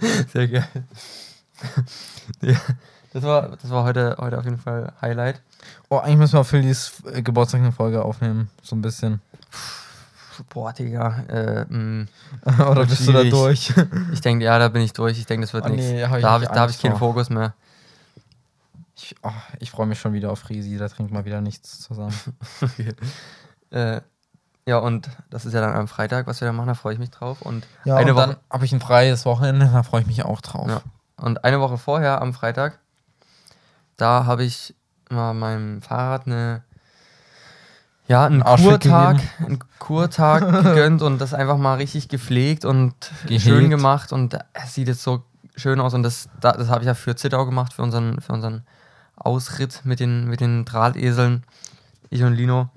[0.32, 0.68] Sehr geil.
[2.40, 2.56] ja.
[3.12, 5.42] Das war, das war heute, heute auf jeden Fall Highlight.
[5.90, 8.48] Oh, eigentlich müssen wir auf Phillies äh, Geburtstag eine Folge aufnehmen.
[8.62, 9.20] So ein bisschen.
[10.48, 11.18] Boah, Digga.
[11.28, 12.06] Äh, mh,
[12.70, 13.72] Oder bist du da durch?
[14.12, 15.18] ich denke, ja, da bin ich durch.
[15.18, 15.84] Ich denke, das wird Oh, nichts.
[15.90, 17.10] nee, hab da habe ich, da hab ich keinen vor.
[17.10, 17.52] Fokus mehr.
[18.96, 19.30] Ich, oh,
[19.60, 20.78] ich freue mich schon wieder auf Risi.
[20.78, 22.14] Da trinkt mal wieder nichts zusammen.
[23.70, 24.00] Äh,
[24.66, 27.00] ja, und das ist ja dann am Freitag, was wir da machen, da freue ich
[27.00, 27.42] mich drauf.
[27.42, 29.68] Und Ja, eine und Woche, dann habe ich ein freies Wochenende.
[29.72, 30.68] Da freue ich mich auch drauf.
[30.68, 30.82] Ja.
[31.16, 32.78] Und eine Woche vorher, am Freitag,
[33.96, 34.74] da habe ich
[35.10, 36.62] mal meinem Fahrrad eine,
[38.06, 42.94] ja, einen Kurtag, einen Kurtag gegönnt und das einfach mal richtig gepflegt und
[43.26, 43.42] Gehegt.
[43.42, 45.24] schön gemacht und es sieht jetzt so
[45.56, 48.32] schön aus und das, da, das habe ich ja für Zittau gemacht, für unseren, für
[48.32, 48.62] unseren
[49.16, 51.44] Ausritt mit den, mit den Drahteseln,
[52.10, 52.70] ich und Lino.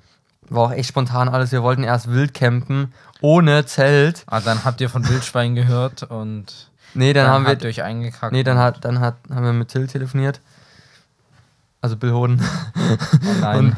[0.50, 1.52] War auch echt spontan alles.
[1.52, 4.24] Wir wollten erst wild campen, ohne Zelt.
[4.28, 8.32] Ah, dann habt ihr von Wildschwein gehört und Nee, dann, haben wir habt euch eingekackt.
[8.32, 10.40] Nee, dann, hat, dann hat, haben wir mit Till telefoniert.
[11.82, 12.42] Also Bill Hoden.
[12.42, 13.58] Oh nein.
[13.60, 13.76] Und,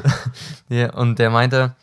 [0.69, 1.73] nee, und der meinte,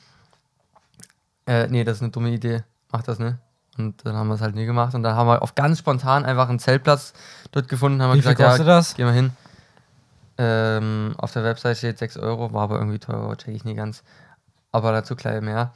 [1.47, 2.63] äh, nee, das ist eine dumme Idee.
[2.93, 3.39] Mach das, ne?
[3.77, 4.95] Und dann haben wir es halt nie gemacht.
[4.95, 7.13] Und dann haben wir auf ganz spontan einfach einen Zeltplatz
[7.51, 8.01] dort gefunden.
[8.01, 8.95] Haben wir Wie viel gesagt, kostet ja, das?
[8.95, 9.33] gehen wir hin.
[10.39, 14.03] Ähm, auf der Website steht 6 Euro, war aber irgendwie teurer, check ich nie ganz.
[14.75, 15.73] Aber dazu gleich mehr.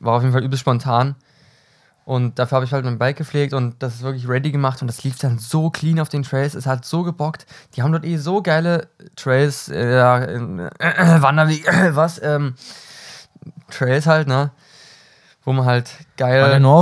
[0.00, 1.14] War auf jeden Fall übelst spontan.
[2.04, 4.88] Und dafür habe ich halt mein Bike gepflegt und das ist wirklich ready gemacht und
[4.88, 6.54] das lief dann so clean auf den Trails.
[6.54, 7.46] Es hat so gebockt.
[7.74, 12.54] Die haben dort eh so geile Trails, äh, äh, äh, Wanderweg, äh, was, ähm,
[13.70, 14.50] Trails halt, ne?
[15.44, 16.42] Wo man halt geil.
[16.42, 16.74] War der nur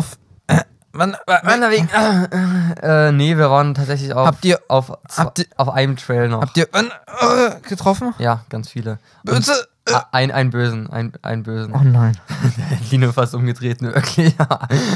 [0.95, 5.71] Wann, Wanderweg, äh, äh, nee, wir waren tatsächlich auf, Habt ihr- auf, habt ihr- auf
[5.71, 6.43] einem Trail noch.
[6.43, 8.15] Habt ihr äh, getroffen?
[8.19, 8.99] Ja, ganz viele.
[9.25, 9.53] Böse.
[9.87, 9.99] Äh.
[10.13, 11.73] ein, ein Bösen, ein, ein Bösen.
[11.75, 12.17] Oh nein.
[12.91, 14.35] Lino fast umgedreht, ne, wirklich.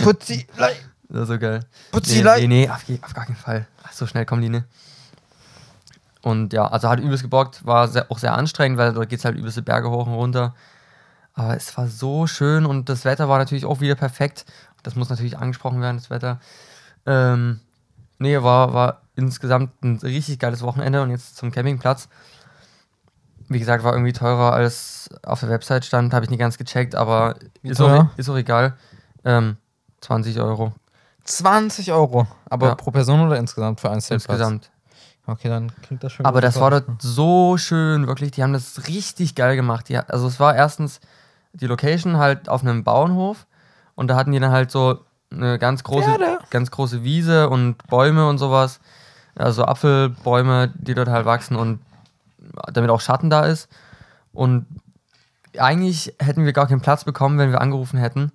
[0.05, 0.47] Putzi,
[1.09, 1.61] das ist so geil.
[1.91, 3.67] Putzi, Nee, nee, nee auf, auf gar keinen Fall.
[3.93, 4.65] So schnell kommen die nicht.
[6.23, 9.25] Und ja, also hat übelst gebockt, war sehr, auch sehr anstrengend, weil dort geht es
[9.25, 10.55] halt übelste Berge hoch und runter.
[11.35, 14.45] Aber es war so schön und das Wetter war natürlich auch wieder perfekt.
[14.87, 16.39] Das muss natürlich angesprochen werden, das Wetter.
[17.07, 17.61] Ähm,
[18.19, 22.09] nee, war, war insgesamt ein richtig geiles Wochenende und jetzt zum Campingplatz.
[23.49, 26.95] Wie gesagt, war irgendwie teurer als auf der Website stand, habe ich nicht ganz gecheckt,
[26.95, 28.77] aber ist auch, ist auch egal.
[29.25, 29.57] Ähm,
[30.01, 30.73] 20 Euro
[31.25, 32.27] 20 Euro.
[32.49, 32.75] Aber Ja.
[32.75, 34.39] pro Person oder insgesamt für einen Zeltplatz?
[34.39, 34.71] insgesamt.
[35.27, 36.25] Okay, dann klingt das schon.
[36.25, 38.31] Aber das war dort so schön, wirklich.
[38.31, 39.89] Die haben das richtig geil gemacht.
[39.89, 41.01] Die, also es war erstens
[41.53, 43.47] die Location halt auf einem Bauernhof
[43.97, 45.01] und da hatten die dann halt so
[45.33, 46.39] eine ganz große, Pferde.
[46.51, 48.81] ganz große Wiese und Bäume und sowas.
[49.35, 51.81] Also Apfelbäume, die dort halt wachsen und
[52.73, 53.69] damit auch Schatten da ist.
[54.33, 54.67] Und
[55.59, 58.33] eigentlich hätten wir gar keinen Platz bekommen, wenn wir angerufen hätten.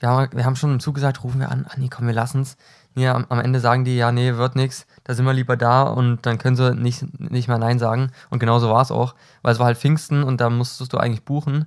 [0.00, 2.14] Wir haben, wir haben schon im Zug gesagt, rufen wir an, ah nee, komm, wir
[2.14, 2.56] lassen's.
[2.94, 5.82] Nee, am, am Ende sagen die, ja, nee, wird nix, da sind wir lieber da
[5.82, 8.10] und dann können sie nicht, nicht mehr Nein sagen.
[8.30, 11.24] Und genauso war es auch, weil es war halt Pfingsten und da musstest du eigentlich
[11.24, 11.66] buchen.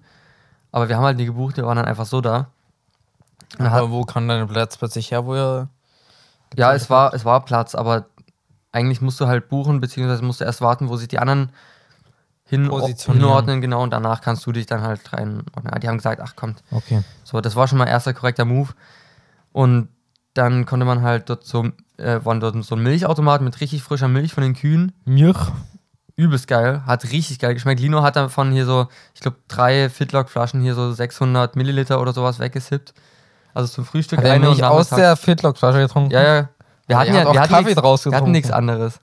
[0.71, 2.49] Aber wir haben halt nie gebucht, wir waren dann einfach so da.
[3.57, 5.69] Dann hat, Aber wo kann dein Platz plötzlich her, wo ihr.
[6.55, 8.05] ja, es war, es war Platz, aber
[8.71, 11.51] eigentlich musst du halt buchen, beziehungsweise musst du erst warten, wo sich die anderen
[12.45, 15.79] hin hinordnen, genau, und danach kannst du dich dann halt reinordnen.
[15.81, 17.03] Die haben gesagt, ach kommt, Okay.
[17.23, 18.69] So, das war schon mal erster korrekter Move.
[19.51, 19.89] Und
[20.33, 21.65] dann konnte man halt dort so,
[21.97, 24.93] äh, waren dort so ein Milchautomat mit richtig frischer Milch von den Kühen.
[25.03, 25.37] Milch.
[26.15, 27.79] Übelst geil, hat richtig geil geschmeckt.
[27.79, 32.39] Lino hat davon hier so, ich glaube, drei Fitlock-Flaschen hier so 600 Milliliter oder sowas
[32.39, 32.93] weggesippt.
[33.57, 36.11] Also zum Frühstück Hat er eine nicht aus nachmittags- der Fitlock-Flasche getrunken?
[36.11, 36.49] Ja, ja.
[36.85, 38.31] Wir hatten ja, habt wir hatten Kaffee nichts- draus Wir hatten getrunken.
[38.33, 38.99] nichts anderes.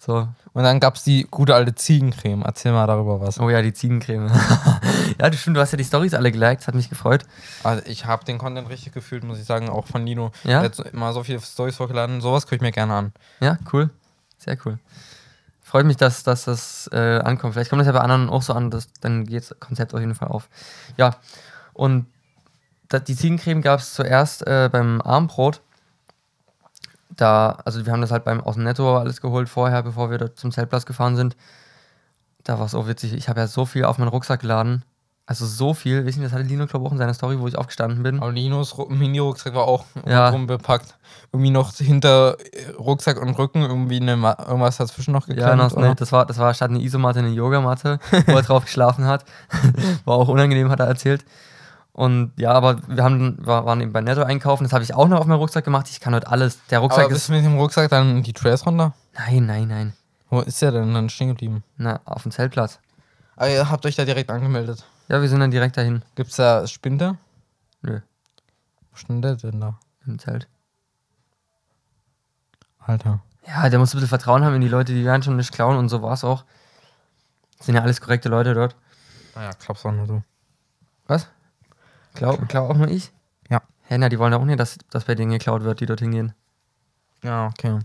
[0.00, 2.42] So, Und dann gab es die gute alte Ziegencreme.
[2.44, 3.38] Erzähl mal darüber was.
[3.38, 4.28] oh ja, die Ziegencreme.
[5.20, 7.26] ja, das stimmt, du hast ja die Stories alle geliked, hat mich gefreut.
[7.62, 10.32] Also ich habe den Content richtig gefühlt, muss ich sagen, auch von Lino.
[10.44, 10.60] Ja?
[10.60, 12.20] Er hat immer so viele Stories hochgeladen.
[12.22, 13.12] Sowas gucke ich mir gerne an.
[13.40, 13.90] Ja, cool.
[14.38, 14.78] Sehr cool.
[15.62, 17.52] Freut mich, dass, dass das äh, ankommt.
[17.52, 20.00] Vielleicht kommt das ja bei anderen auch so an, dass, dann geht das Konzept auf
[20.00, 20.48] jeden Fall auf.
[20.96, 21.16] Ja,
[21.74, 22.06] und
[22.92, 25.60] die Ziegencreme gab es zuerst äh, beim Armbrot.
[27.16, 30.18] Da, also wir haben das halt beim aus dem Netto alles geholt vorher, bevor wir
[30.18, 31.36] dort zum Zeltplatz gefahren sind.
[32.44, 33.12] Da war es auch witzig.
[33.14, 34.84] Ich habe ja so viel auf meinen Rucksack geladen.
[35.26, 36.06] Also so viel.
[36.06, 38.20] Wissen Sie, das hatte Lino, glaube ich, auch in seiner Story, wo ich aufgestanden bin.
[38.20, 40.30] Aber Linos Ru- Mini-Rucksack war auch Ja.
[40.30, 40.94] rum bepackt.
[41.32, 45.72] Irgendwie noch hinter äh, Rucksack und Rücken irgendwie eine Ma irgendwas dazwischen noch geklemmt.
[45.74, 49.04] Ja, ne, das war, das war statt eine Isomatte eine Yogamatte, wo er drauf geschlafen
[49.06, 49.26] hat.
[50.06, 51.24] War auch unangenehm, hat er erzählt.
[51.98, 54.62] Und ja, aber wir haben, war, waren eben bei Netto einkaufen.
[54.62, 55.88] Das habe ich auch noch auf meinen Rucksack gemacht.
[55.90, 56.64] Ich kann heute alles.
[56.70, 57.28] Der Rucksack Aber bist ist.
[57.28, 58.94] du mit dem Rucksack dann die Trails runter?
[59.14, 59.92] Nein, nein, nein.
[60.30, 61.64] Wo ist der denn dann stehen geblieben?
[61.76, 62.78] Na, auf dem Zeltplatz.
[63.34, 64.84] Ah, ihr habt euch da direkt angemeldet.
[65.08, 66.04] Ja, wir sind dann direkt dahin.
[66.14, 67.18] Gibt's da Spinde?
[67.82, 67.98] Nö,
[68.92, 69.80] Wo stand der denn da?
[70.06, 70.46] im Zelt.
[72.78, 73.18] Alter.
[73.44, 75.76] Ja, der muss ein bisschen Vertrauen haben in die Leute, die werden schon nicht klauen
[75.76, 76.44] und so war es auch.
[77.56, 78.76] Das sind ja alles korrekte Leute dort.
[79.34, 80.22] Naja, glaubst auch nur du.
[81.08, 81.26] Was?
[82.14, 83.12] Klau, klau auch nur ich?
[83.48, 83.62] Ja.
[83.82, 86.34] Hä, na, die wollen auch nicht, dass, dass bei denen geklaut wird, die dort hingehen.
[87.22, 87.78] Ja, okay.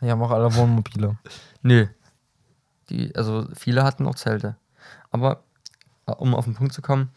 [0.00, 1.16] Die haben auch alle Wohnmobile.
[1.62, 1.86] Nö.
[2.90, 4.56] Die, also viele hatten auch Zelte.
[5.10, 5.42] Aber
[6.06, 7.10] äh, um auf den Punkt zu kommen,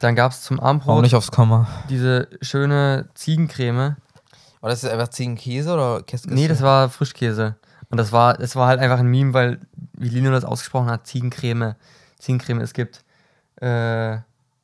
[0.00, 1.66] dann gab es zum Auch Abendbrot nicht aufs Komma.
[1.88, 3.96] diese schöne Ziegencreme.
[4.60, 6.28] War das einfach Ziegenkäse oder Käse?
[6.32, 7.56] Nee, das war Frischkäse.
[7.90, 9.60] Und das war, das war halt einfach ein Meme, weil,
[9.94, 11.74] wie Lino das ausgesprochen hat, Ziegencreme.
[12.18, 13.04] Ziegencreme, es gibt,
[13.60, 14.18] äh,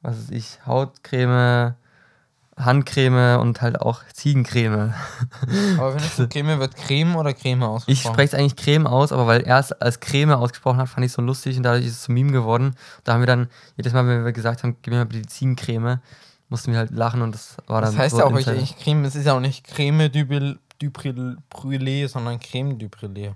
[0.05, 1.75] was weiß ich, Hautcreme,
[2.57, 4.95] Handcreme und halt auch Ziegencreme.
[5.79, 8.12] Aber wenn ich so Creme wird Creme oder Creme Ich ausgesprochen?
[8.14, 11.11] spreche es eigentlich Creme aus, aber weil er es als Creme ausgesprochen hat, fand ich
[11.11, 12.77] es so lustig und dadurch ist es zum Meme geworden.
[13.03, 15.29] Da haben wir dann, jedes Mal, wenn wir gesagt haben, gib mir mal bitte die
[15.29, 15.99] Ziegencreme,
[16.49, 19.05] mussten wir halt lachen und das war dann Das heißt so ja auch wirklich Creme,
[19.07, 23.35] es ist ja auch nicht Creme du, Brûl- du Brûl- Brûlée, sondern Creme du Brûlée.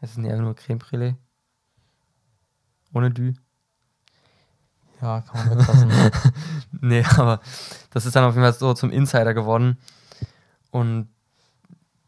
[0.00, 1.14] Es ist nicht einfach nur Creme Brûlée.
[2.94, 3.34] Ohne Dü.
[5.00, 5.90] Ja, kann man weglassen.
[6.80, 7.40] Nee, aber
[7.90, 9.78] das ist dann auf jeden Fall so zum Insider geworden.
[10.70, 11.08] Und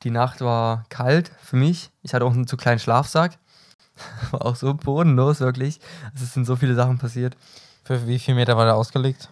[0.03, 1.91] die Nacht war kalt für mich.
[2.03, 3.39] Ich hatte auch einen zu kleinen Schlafsack.
[4.31, 5.81] War auch so bodenlos, wirklich.
[6.13, 7.37] Also es sind so viele Sachen passiert.
[7.85, 9.29] Für wie viel Meter war der ausgelegt?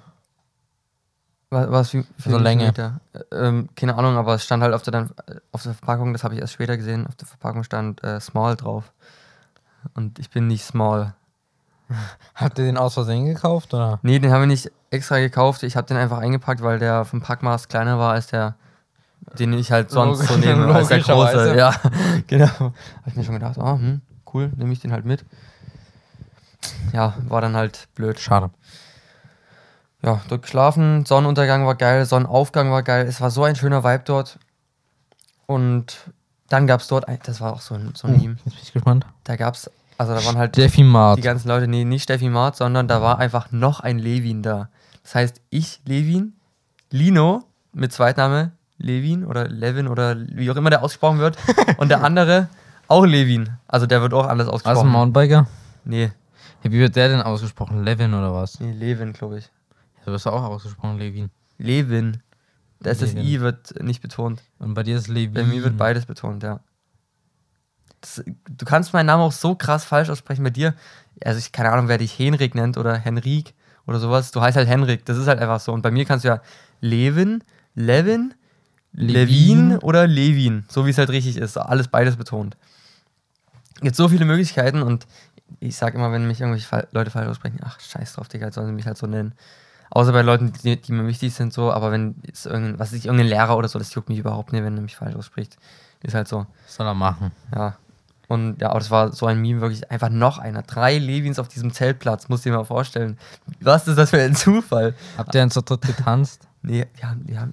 [1.51, 2.66] Was, was wie, für So Länge.
[2.66, 3.01] Meter?
[3.33, 5.09] Ähm, keine Ahnung, aber es stand halt auf der,
[5.53, 8.57] auf der Verpackung, das habe ich erst später gesehen, auf der Verpackung stand äh, Small
[8.57, 8.92] drauf.
[9.94, 11.14] Und ich bin nicht small.
[12.35, 13.98] Habt ihr den aus Versehen gekauft oder?
[14.03, 15.62] Nee, den haben wir nicht extra gekauft.
[15.62, 18.55] Ich habe den einfach eingepackt, weil der vom Packmaß kleiner war als der,
[19.38, 21.12] den ich halt sonst so nehme, als der große.
[21.12, 21.57] logischerweise.
[21.57, 21.74] Ja,
[22.27, 22.46] genau.
[22.48, 22.72] Habe
[23.07, 24.01] ich mir schon gedacht, oh, hm,
[24.33, 25.24] cool, nehme ich den halt mit.
[26.92, 28.18] Ja, war dann halt blöd.
[28.18, 28.51] Schade.
[30.03, 33.07] Ja, dort geschlafen, Sonnenuntergang war geil, Sonnenaufgang war geil.
[33.07, 34.38] Es war so ein schöner Vibe dort.
[35.46, 35.96] Und
[36.48, 38.62] dann gab es dort, ein, das war auch so ein, so ein Meme, Jetzt bin
[38.62, 39.07] ich gespannt.
[39.24, 41.18] da gab es, also da waren halt Steffi Mart.
[41.18, 44.70] die ganzen Leute, nee, nicht Steffi Mart, sondern da war einfach noch ein Levin da.
[45.02, 46.32] Das heißt, ich, Levin,
[46.90, 51.37] Lino mit Zweitname Levin oder Levin oder wie auch immer der ausgesprochen wird
[51.78, 52.48] und der andere
[52.87, 53.50] auch Levin.
[53.66, 54.90] Also der wird auch anders Was, ein ausgesprochen.
[54.92, 55.46] Mountainbiker?
[55.84, 56.12] nee,
[56.62, 57.84] Ja, wie wird der denn ausgesprochen?
[57.84, 58.61] Levin oder was?
[58.61, 59.50] nee, Levin, glaube ich.
[60.06, 61.30] Ja, wirst du auch ausgesprochen, Levin.
[61.58, 62.22] Levin.
[62.80, 63.28] Da ist das Levin.
[63.28, 64.42] I wird nicht betont.
[64.61, 65.34] Und bei dir ist Levin.
[65.34, 66.61] Bei mir wird beides betont, ja.
[68.00, 70.74] Das, du kannst meinen Namen auch so krass falsch aussprechen bei dir.
[71.24, 73.54] Also ich keine Ahnung, wer dich Henrik nennt oder Henrik
[73.87, 74.30] oder sowas.
[74.30, 75.72] Du heißt halt Henrik, das ist halt einfach so.
[75.72, 76.40] Und bei mir kannst du ja
[76.80, 77.42] Levin,
[77.74, 78.34] Levin,
[78.92, 79.78] Levin, Levin.
[79.78, 81.56] oder Levin, so wie es halt richtig ist.
[81.56, 82.56] Alles beides betont.
[83.80, 85.06] Gibt so viele Möglichkeiten und
[85.61, 88.66] ich sag immer, wenn mich irgendwelche Leute falsch aussprechen, ach scheiß drauf, Digga, jetzt sollen
[88.66, 89.34] sie mich halt so nennen.
[89.90, 93.06] Außer bei Leuten, die, die mir wichtig sind, so, aber wenn jetzt irgendein, was ich,
[93.06, 95.56] irgendein Lehrer oder so, das juckt mich überhaupt nicht, wenn er mich falsch ausspricht.
[96.02, 96.46] Ist halt so.
[96.66, 97.32] Soll er machen?
[97.54, 97.76] Ja.
[98.29, 100.62] Und ja, aber das war so ein Meme, wirklich einfach noch einer.
[100.62, 103.19] Drei Levins auf diesem Zeltplatz, musst du dir mal vorstellen.
[103.61, 104.95] Was ist das für ein Zufall?
[105.17, 106.47] Habt ihr denn zu dritt getanzt?
[106.61, 107.53] Nee, wir haben, wir haben,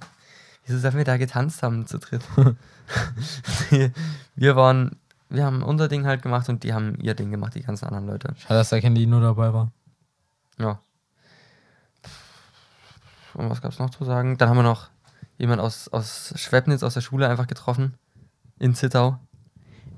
[0.66, 2.22] wieso sollen wir da getanzt haben zu dritt?
[4.34, 4.96] wir waren,
[5.28, 8.08] wir haben unser Ding halt gemacht und die haben ihr Ding gemacht, die ganzen anderen
[8.08, 8.34] Leute.
[8.36, 9.70] Schade, dass da kein Lino dabei war.
[10.58, 10.80] Ja.
[13.34, 14.38] Und was gab's noch zu sagen?
[14.38, 14.90] Dann haben wir noch
[15.38, 17.94] jemand aus, aus Schwebnitz aus der Schule einfach getroffen.
[18.58, 19.20] In Zittau.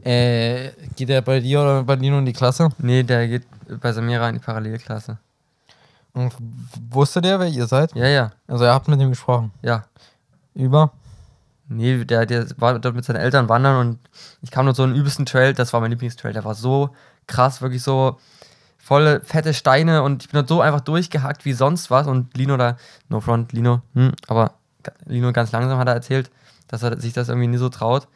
[0.09, 2.71] Äh, geht er bei dir oder bei Lino in die Klasse?
[2.79, 3.45] Nee, der geht
[3.81, 5.19] bei Samira in die Parallelklasse.
[6.15, 6.33] Und
[6.91, 7.95] wusste der, wer ihr seid?
[7.95, 9.53] Ja, ja, Also ihr habt mit ihm gesprochen.
[9.63, 9.85] ja.
[10.55, 10.93] Über?
[11.69, 13.99] Nee, der, der war dort mit seinen Eltern wandern und
[14.41, 16.91] ich kam dort so einen übelsten Trail, das war mein Lieblingstrail, der war so
[17.27, 18.19] krass, wirklich so
[18.79, 22.57] volle fette Steine und ich bin dort so einfach durchgehackt wie sonst was und Lino
[22.57, 22.79] da,
[23.11, 24.53] no front, Lino, hm, aber
[25.05, 26.31] Lino ganz langsam hat er erzählt,
[26.67, 28.09] dass er sich das irgendwie nie so traut.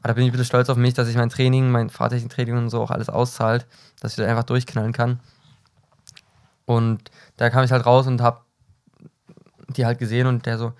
[0.00, 2.56] Aber da bin ich ein bisschen stolz auf mich, dass ich mein Training, mein Fahrtechniktraining
[2.56, 3.66] und so auch alles auszahlt,
[4.00, 5.20] dass ich da einfach durchknallen kann.
[6.64, 8.44] Und da kam ich halt raus und hab
[9.68, 10.72] die halt gesehen und der so,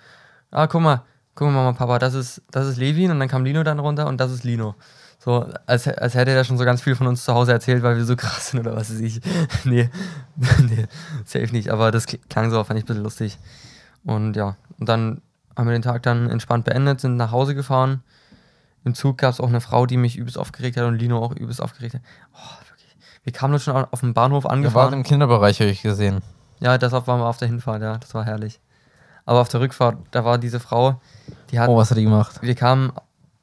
[0.49, 1.03] ah, guck mal,
[1.35, 4.07] guck mal, Mama, Papa, das ist, das ist Levin und dann kam Lino dann runter
[4.07, 4.75] und das ist Lino.
[5.19, 7.95] So, als, als hätte er schon so ganz viel von uns zu Hause erzählt, weil
[7.95, 9.21] wir so krass sind oder was weiß ich.
[9.65, 9.89] nee,
[10.59, 10.87] nee,
[11.25, 13.37] safe nicht, aber das kl- klang so, fand ich ein bisschen lustig.
[14.03, 15.21] Und ja, und dann
[15.55, 18.01] haben wir den Tag dann entspannt beendet, sind nach Hause gefahren.
[18.83, 21.31] Im Zug gab es auch eine Frau, die mich übelst aufgeregt hat und Lino auch
[21.35, 22.01] übelst aufgeregt hat.
[22.33, 22.95] Oh, wirklich.
[23.23, 24.93] Wir kamen dort schon auf dem Bahnhof Ihr wart angefahren.
[24.93, 26.21] im Kinderbereich, habe ich gesehen.
[26.59, 28.59] Ja, das waren wir auf der Hinfahrt, ja, das war herrlich.
[29.25, 30.99] Aber auf der Rückfahrt, da war diese Frau,
[31.51, 32.39] die hat, Oh, was hat die gemacht?
[32.41, 32.91] wir kamen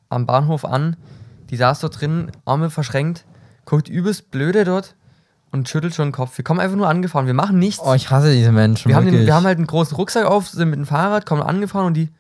[0.09, 0.97] am Bahnhof an,
[1.51, 3.25] die saß dort drin, Arme verschränkt,
[3.65, 4.97] guckt übelst blöde dort
[5.53, 6.37] und schüttelt schon den Kopf.
[6.37, 7.81] Wir kommen einfach nur angefahren, wir machen nichts.
[7.85, 8.89] Oh, ich hasse diese Menschen.
[8.89, 11.43] wir, haben den, wir haben halt einen großen Rucksack auf, sind mit dem Fahrrad, kommen
[11.43, 12.11] angefahren und die,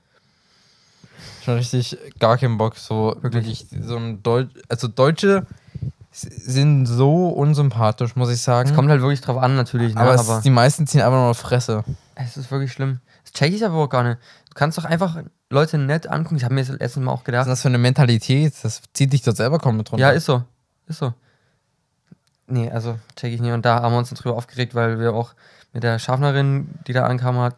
[1.48, 2.76] schon richtig gar keinen Bock.
[2.76, 4.54] So wirklich, so ein Deutsch.
[4.68, 5.46] Also Deutsche
[6.10, 8.68] sind so unsympathisch, muss ich sagen.
[8.68, 9.94] Es kommt halt wirklich drauf an, natürlich.
[9.94, 10.00] Ne?
[10.00, 11.84] aber, es, aber die meisten ziehen einfach nur Fresse.
[12.14, 13.00] es ist wirklich schlimm.
[13.24, 14.18] Das check ich aber auch gar nicht.
[14.48, 16.36] Du kannst doch einfach Leute nett angucken.
[16.36, 17.46] Ich habe mir das letztes Mal auch Was gedacht.
[17.46, 18.54] ist das für eine Mentalität?
[18.62, 20.06] Das zieht dich doch selber komplett runter.
[20.06, 20.42] Ja, ist so.
[20.86, 21.14] Ist so.
[22.46, 23.52] Nee, also check ich nicht.
[23.52, 25.34] Und da haben wir uns dann drüber aufgeregt, weil wir auch
[25.72, 27.56] mit der Schaffnerin, die da ankam, hat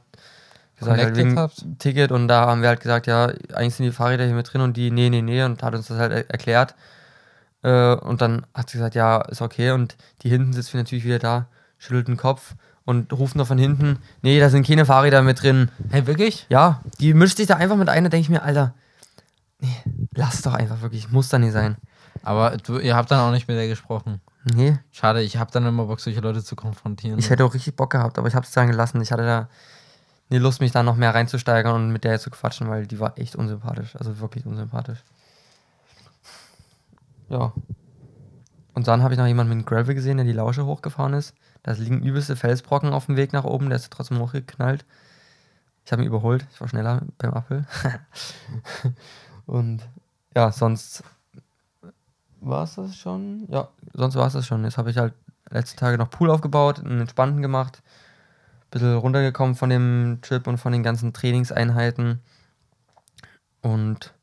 [0.81, 1.64] gesagt, halt wegen habt?
[1.79, 2.11] Ticket.
[2.12, 4.77] Und da haben wir halt gesagt, ja, eigentlich sind die Fahrräder hier mit drin und
[4.77, 5.43] die, nee, nee, nee.
[5.45, 6.75] Und hat uns das halt er erklärt.
[7.62, 9.71] Äh, und dann hat sie gesagt, ja, ist okay.
[9.71, 11.47] Und die hinten sitzt natürlich wieder da,
[11.79, 15.71] schüttelt den Kopf und ruft noch von hinten, nee, da sind keine Fahrräder mit drin.
[15.90, 16.47] Hey, wirklich?
[16.49, 18.75] Ja, die mischt sich da einfach mit ein, da denke ich mir, Alter,
[19.61, 19.77] nee,
[20.14, 21.77] lass doch einfach wirklich, muss da nicht sein.
[22.23, 24.21] Aber du, ihr habt dann auch nicht mit der gesprochen.
[24.55, 27.19] Nee, Schade, ich habe dann immer Bock, solche Leute zu konfrontieren.
[27.19, 29.01] ich hätte auch richtig Bock gehabt, aber ich habe es dann gelassen.
[29.03, 29.49] Ich hatte da
[30.31, 33.19] nie Lust, mich da noch mehr reinzusteigern und mit der zu quatschen, weil die war
[33.19, 35.03] echt unsympathisch, also wirklich unsympathisch.
[37.29, 37.53] Ja.
[38.75, 41.35] Und dann habe ich noch jemanden mit einem Gravel gesehen, der die Lausche hochgefahren ist.
[41.62, 44.85] Da liegen übelste Felsbrocken auf dem Weg nach oben, der ist trotzdem hochgeknallt.
[45.85, 47.66] Ich habe ihn überholt, ich war schneller beim Apfel.
[49.47, 49.83] Und
[50.35, 51.03] ja, sonst
[52.40, 53.47] war es das schon.
[53.49, 54.64] Ja, sonst war es das schon.
[54.64, 55.14] Jetzt habe ich halt
[55.51, 57.83] letzte Tage noch Pool aufgebaut, einen entspannten gemacht,
[58.71, 62.21] bisschen runtergekommen von dem Trip und von den ganzen Trainingseinheiten.
[63.63, 64.15] Und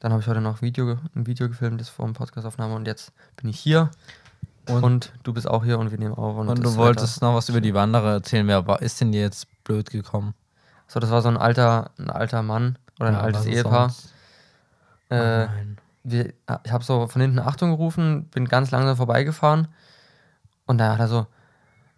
[0.00, 3.12] dann habe ich heute noch Video, ein Video gefilmt, das vor dem Podcastaufnahme und jetzt
[3.36, 3.90] bin ich hier
[4.68, 6.36] und, Und- du bist auch hier und wir nehmen auf.
[6.36, 8.46] Und das du wolltest noch was über die Wanderer erzählen.
[8.46, 10.34] Wer war, ist denn dir jetzt blöd gekommen?
[10.88, 13.94] So, das war so ein alter, ein alter Mann oder ein Ja, altes Ehepaar.
[15.10, 15.78] Äh, Nein.
[16.04, 16.32] wir,
[16.64, 19.68] ich habe so von hinten Achtung gerufen, bin ganz langsam vorbeigefahren
[20.66, 21.26] und da hat er so,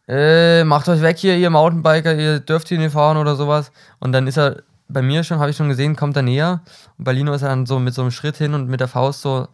[0.08, 3.70] äh, macht euch weg hier, ihr Mountainbiker, ihr dürft hier nicht fahren oder sowas.
[4.00, 6.60] Und dann ist er bei mir schon, habe ich schon gesehen, kommt er näher.
[6.96, 8.88] Und bei Lino ist er dann so mit so einem Schritt hin und mit der
[8.88, 9.48] Faust so,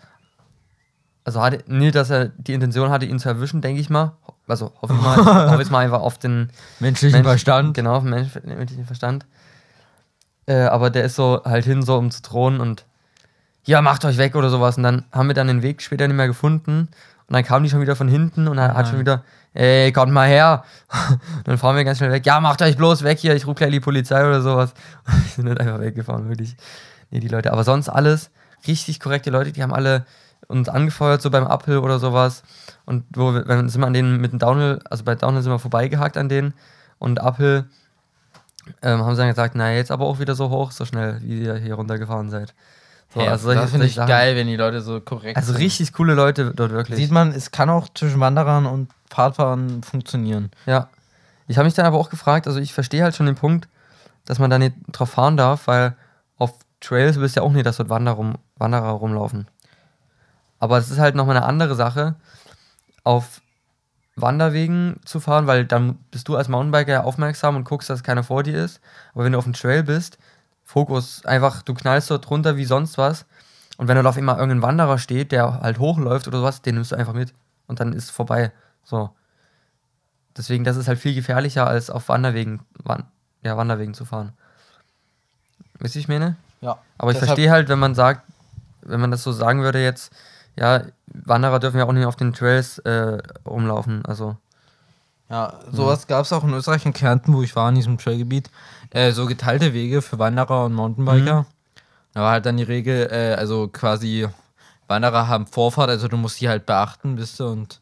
[1.24, 4.12] also hatte, nie, dass er die Intention hatte, ihn zu erwischen, denke ich mal.
[4.46, 5.16] Also hoffe ich mal,
[5.50, 7.74] hoffe ich mal einfach auf den Menschlichen Mensch- Verstand.
[7.74, 9.26] Genau, auf den Mensch, menschlichen Verstand.
[10.46, 12.84] Äh, aber der ist so halt hin, so um zu drohen und
[13.66, 14.76] ja, macht euch weg oder sowas.
[14.76, 16.88] Und dann haben wir dann den Weg später nicht mehr gefunden.
[17.28, 19.06] Und dann kam die schon wieder von hinten und er hat schon Nein.
[19.06, 20.64] wieder, ey, kommt mal her.
[21.10, 22.26] Und dann fahren wir ganz schnell weg.
[22.26, 24.74] Ja, macht euch bloß weg hier, ich rufe gleich die Polizei oder sowas.
[25.06, 26.54] Und wir sind halt einfach weggefahren, wirklich.
[27.10, 27.50] Nee, die Leute.
[27.52, 28.30] Aber sonst alles
[28.66, 30.04] richtig korrekte Leute, die haben alle
[30.48, 32.42] uns angefeuert, so beim Uphill oder sowas.
[32.84, 35.52] Und wo wir, dann sind wir an denen mit dem Downhill, also bei Downhill sind
[35.52, 36.52] wir vorbeigehakt an denen.
[36.98, 37.64] Und Uphill
[38.82, 41.42] ähm, haben sie dann gesagt, na jetzt aber auch wieder so hoch, so schnell, wie
[41.42, 42.54] ihr hier runtergefahren seid.
[43.12, 44.08] So, Hey, also das finde ich Sachen.
[44.08, 45.60] geil, wenn die Leute so korrekt Also sind.
[45.62, 46.98] richtig coole Leute dort wirklich.
[46.98, 50.50] Sieht man, es kann auch zwischen Wanderern und Fahrradfahrern funktionieren.
[50.66, 50.88] Ja.
[51.46, 53.68] Ich habe mich dann aber auch gefragt, also ich verstehe halt schon den Punkt,
[54.24, 55.94] dass man da nicht drauf fahren darf, weil
[56.38, 59.46] auf Trails willst du ja auch nicht, dass dort Wanderer, rum, Wanderer rumlaufen.
[60.58, 62.14] Aber es ist halt nochmal eine andere Sache,
[63.04, 63.42] auf
[64.16, 68.22] Wanderwegen zu fahren, weil dann bist du als Mountainbiker ja aufmerksam und guckst, dass keiner
[68.22, 68.80] vor dir ist.
[69.12, 70.18] Aber wenn du auf dem Trail bist,
[70.74, 73.26] Fokus, einfach, du knallst dort runter wie sonst was.
[73.76, 76.90] Und wenn da auf einmal irgendein Wanderer steht, der halt hochläuft oder sowas, den nimmst
[76.90, 77.32] du einfach mit.
[77.68, 78.50] Und dann ist es vorbei.
[78.82, 79.10] So.
[80.37, 83.04] Deswegen, das ist halt viel gefährlicher, als auf Wanderwegen, Wan
[83.44, 84.32] ja, Wanderwegen zu fahren.
[85.78, 86.34] Wisst ihr, ich meine?
[86.60, 86.78] Ja.
[86.98, 88.22] Aber ich verstehe halt, wenn man sagt,
[88.82, 90.12] wenn man das so sagen würde jetzt,
[90.56, 94.04] ja, Wanderer dürfen ja auch nicht auf den Trails äh, rumlaufen.
[94.06, 94.37] Also,
[95.30, 98.50] Ja, sowas gab es auch in Österreich, in Kärnten, wo ich war, in diesem Trailgebiet.
[98.90, 101.46] Äh, so geteilte Wege für Wanderer und Mountainbiker.
[102.12, 104.28] Da war halt dann die Regel, äh, also quasi
[104.87, 107.80] Wanderer haben Vorfahrt, also du musst die halt beachten, wisst ihr, und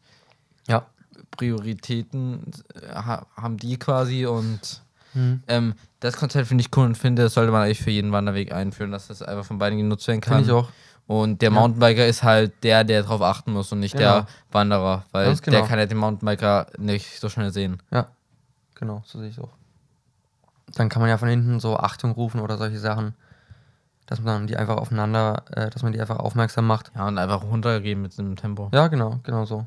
[0.68, 0.87] ja.
[1.33, 4.83] Prioritäten äh, ha haben die quasi und
[5.14, 5.42] Hm.
[5.46, 8.52] ähm, das Konzept finde ich cool und finde, das sollte man eigentlich für jeden Wanderweg
[8.52, 10.44] einführen, dass das einfach von beiden genutzt werden kann.
[10.44, 10.70] Finde ich auch.
[11.12, 11.61] Und der Ja.
[11.61, 14.20] Mountainbiker ist halt der, der darauf achten muss und nicht Genau.
[14.20, 15.59] der Wanderer, weil genau.
[15.59, 17.83] der kann ja den Mountainbiker nicht so schnell sehen.
[17.90, 18.07] Ja,
[18.75, 19.51] genau, so sehe ich es auch.
[20.75, 23.14] Dann kann man ja von hinten so Achtung rufen oder solche Sachen,
[24.07, 26.92] dass man dann die einfach aufeinander, äh, dass man die einfach aufmerksam macht.
[26.94, 28.70] Ja, und einfach runtergehen mit dem Tempo.
[28.72, 29.66] Ja, genau, genau so.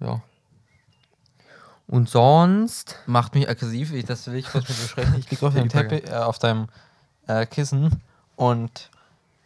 [0.00, 0.22] Ja.
[1.86, 5.14] Und sonst, Macht mich aggressiv, ich, das will ich kurz mit dir besprechen.
[5.20, 6.66] Ich liege auf äh, auf deinem
[7.28, 8.02] äh, Kissen
[8.34, 8.90] und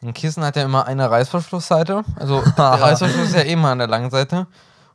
[0.05, 2.05] ein Kissen hat ja immer eine Reißverschlussseite.
[2.17, 4.47] Also der Reißverschluss ist ja immer an der langen Seite.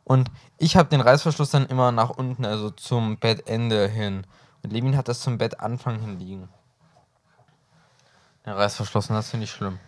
[0.03, 4.25] Und ich habe den Reißverschluss dann immer nach unten, also zum Bettende hin.
[4.63, 6.49] Und Levin hat das zum Bettanfang hin liegen.
[8.45, 9.79] Der Reißverschluss, und das finde ich schlimm.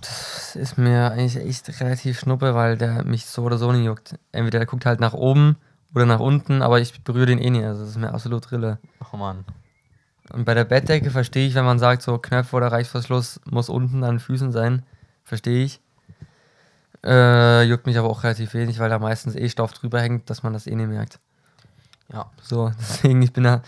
[0.00, 4.16] das ist mir eigentlich echt relativ schnuppe, weil der mich so oder so nicht juckt.
[4.32, 5.56] Entweder der guckt halt nach oben
[5.94, 8.78] oder nach unten, aber ich berühre den eh nicht, also das ist mir absolut Rille.
[9.12, 9.44] Oh Mann.
[10.32, 14.04] Und bei der Bettdecke verstehe ich, wenn man sagt, so Knöpfe oder Reißverschluss muss unten
[14.04, 14.82] an den Füßen sein.
[15.22, 15.80] Verstehe ich.
[17.04, 20.42] Äh, juckt mich aber auch relativ wenig, weil da meistens eh Stoff drüber hängt, dass
[20.42, 21.18] man das eh nicht merkt.
[22.12, 22.30] Ja.
[22.42, 23.62] So, deswegen, ich bin da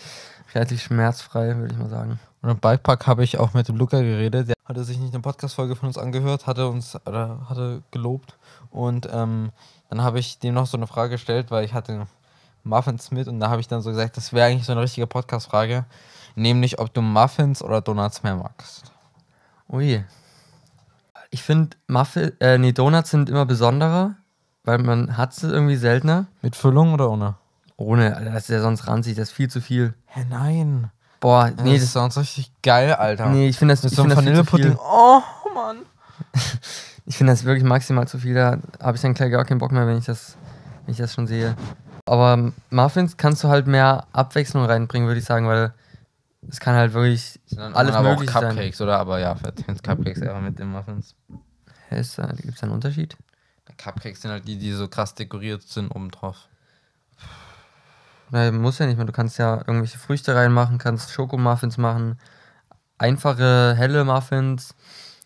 [0.54, 2.18] relativ schmerzfrei, würde ich mal sagen.
[2.40, 4.48] Und im Bikepark habe ich auch mit dem Luca geredet.
[4.48, 8.36] Der hatte sich nicht eine Podcast-Folge von uns angehört, hatte uns oder hatte gelobt.
[8.70, 9.50] Und ähm,
[9.90, 12.06] dann habe ich dem noch so eine Frage gestellt, weil ich hatte
[12.64, 15.06] Muffins mit und da habe ich dann so gesagt, das wäre eigentlich so eine richtige
[15.06, 15.84] Podcast-Frage.
[16.36, 18.92] Nämlich, ob du Muffins oder Donuts mehr magst.
[19.68, 20.04] Ui.
[21.30, 24.14] Ich finde, Muffin, äh, nee, Donuts sind immer besonderer,
[24.64, 26.26] weil man hat sie irgendwie seltener.
[26.42, 27.34] Mit Füllung oder ohne?
[27.76, 29.94] Ohne, Alter, das ist ja sonst ranzig, das ist viel zu viel.
[30.06, 30.90] Hä, nein.
[31.20, 33.30] Boah, Nee, das ist sonst richtig geil, Alter.
[33.30, 34.76] nee ich finde das, Mit ich so find das Vanillepudding.
[34.78, 35.20] Oh,
[35.54, 35.78] Mann.
[37.08, 39.70] Ich finde das wirklich maximal zu viel, da habe ich dann gleich gar keinen Bock
[39.70, 40.36] mehr, wenn ich das,
[40.84, 41.54] wenn ich das schon sehe.
[42.04, 45.72] Aber Muffins kannst du halt mehr Abwechslung reinbringen, würde ich sagen, weil
[46.48, 48.54] es kann halt wirklich Alles alles aber möglich auch sein.
[48.56, 48.98] Cupcakes, oder?
[48.98, 51.14] Aber ja, verdient Cupcakes eher mit den Muffins.
[51.88, 53.16] Hä, ist da, gibt's da einen Unterschied?
[53.78, 56.48] Cupcakes sind halt die, die so krass dekoriert sind obendrauf.
[58.30, 59.06] Nein, muss ja nicht mehr.
[59.06, 62.18] Du kannst ja irgendwelche Früchte reinmachen, kannst Schokomuffins machen,
[62.98, 64.74] einfache helle Muffins,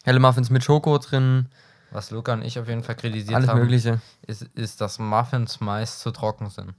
[0.05, 1.49] helle Muffins mit Schoko drin,
[1.93, 4.01] Was Luca und ich auf jeden Fall kritisiert alles haben, Mögliche.
[4.27, 6.75] ist, ist, dass Muffins meist zu trocken sind.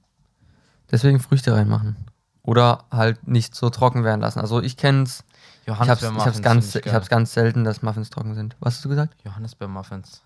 [0.90, 1.96] Deswegen Früchte reinmachen.
[2.44, 4.40] Oder halt nicht so trocken werden lassen.
[4.40, 5.24] Also ich kenn's.
[5.64, 8.56] Ich hab's, ich hab's, Johannisbeer-Muffins ganz, ich hab's ganz selten, dass Muffins trocken sind.
[8.58, 9.14] Was hast du gesagt?
[9.24, 10.22] Johannisbeer-Muffins.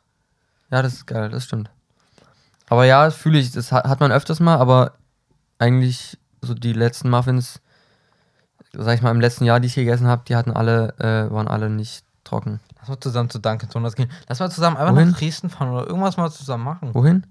[0.71, 1.71] Ja, das ist geil, das stimmt.
[2.69, 4.93] Aber ja, fühle ich, das hat, hat man öfters mal, aber
[5.59, 7.61] eigentlich so die letzten Muffins,
[8.73, 11.49] sag ich mal, im letzten Jahr, die ich gegessen habe, die hatten alle, äh, waren
[11.49, 12.61] alle nicht trocken.
[12.79, 14.11] Lass mal zusammen zu Dunkin' Donuts gehen.
[14.29, 15.11] Lass mal zusammen einfach Wohin?
[15.11, 16.95] nach Dresden fahren oder irgendwas mal zusammen machen.
[16.95, 17.27] Wohin?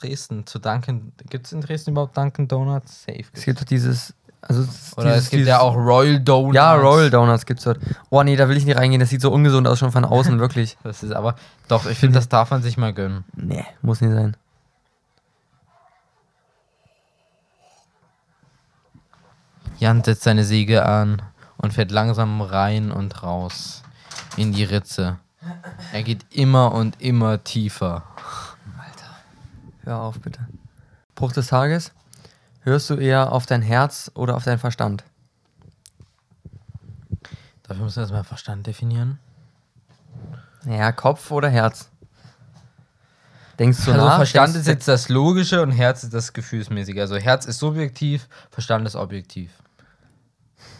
[0.00, 1.12] Dresden, zu Dunkin'.
[1.30, 3.04] Gibt es in Dresden überhaupt Dunkin' Donuts?
[3.04, 3.24] Safe.
[3.32, 6.54] Es gibt doch dieses, also es- Oder dieses, es gibt dieses, ja auch Royal Donuts.
[6.54, 7.78] Ja, Royal Donuts gibt's dort.
[8.10, 10.38] Oh nee, da will ich nicht reingehen, das sieht so ungesund aus schon von außen,
[10.40, 10.76] wirklich.
[10.82, 11.34] Das ist aber,
[11.68, 13.24] doch, ich finde, das darf man sich mal gönnen.
[13.34, 14.36] Nee, muss nicht sein.
[19.78, 21.22] Jan setzt seine Säge an
[21.58, 23.82] und fährt langsam rein und raus
[24.36, 25.18] in die Ritze.
[25.92, 28.02] Er geht immer und immer tiefer.
[29.86, 30.40] Hör auf, bitte.
[31.14, 31.92] Bruch des Tages.
[32.62, 35.04] Hörst du eher auf dein Herz oder auf deinen Verstand?
[37.62, 39.20] Dafür müssen wir erstmal Verstand definieren.
[40.64, 41.88] Ja, Kopf oder Herz?
[43.60, 44.16] Denkst du also nach?
[44.16, 46.98] Verstand ist jetzt das Logische und Herz ist das Gefühlsmäßige.
[46.98, 49.52] Also Herz ist subjektiv, Verstand ist objektiv.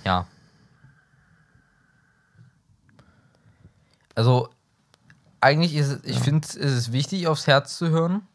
[0.05, 0.27] Ja.
[4.17, 4.49] Also
[5.41, 8.27] eigentlich ist es, ich finde, es ist wichtig, aufs Herz zu hören.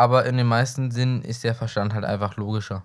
[0.00, 2.84] Aber in den meisten Sinnen ist der Verstand halt einfach logischer.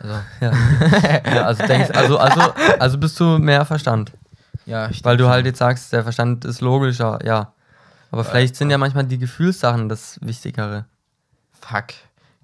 [0.00, 0.52] Also, Ja.
[1.34, 2.40] ja, also denkst, also, also,
[2.78, 4.12] also bist du mehr Verstand.
[4.64, 7.54] ja, ich Weil du halt jetzt sagst, der Verstand ist logischer, ja.
[8.12, 10.84] Aber vielleicht sind ja manchmal die Gefühlssachen das Wichtigere.
[11.60, 11.86] Fuck.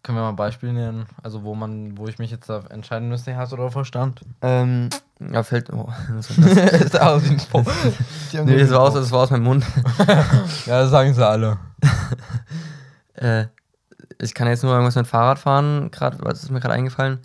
[0.03, 1.07] Können wir mal Beispiele nennen?
[1.23, 4.23] Also wo man, wo ich mich jetzt da entscheiden müsste, Herz oder Verstand?
[4.43, 4.91] Ähm,
[5.21, 5.73] ja, fällt.
[5.73, 6.73] Oh, was das?
[6.81, 7.65] ist aus wie ein Spruch.
[8.45, 9.65] nee, das war, aus, das war aus meinem Mund.
[10.67, 11.59] Ja, das sagen sie alle.
[13.15, 13.47] Äh,
[14.21, 17.19] ich kann jetzt nur irgendwas mit Fahrrad fahren, gerade, was ist mir gerade eingefallen.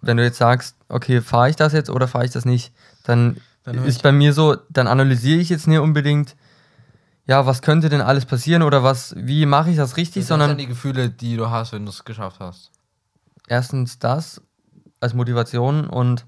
[0.00, 2.72] Wenn du jetzt sagst, okay, fahre ich das jetzt oder fahre ich das nicht,
[3.04, 6.34] dann, Dann ist bei mir so, dann analysiere ich jetzt nicht unbedingt,
[7.24, 10.40] ja, was könnte denn alles passieren oder was, wie mache ich das richtig, Das sind
[10.40, 12.72] dann sondern die Gefühle, die du hast, wenn du es geschafft hast.
[13.46, 14.40] erstens das
[15.00, 16.26] als Motivation und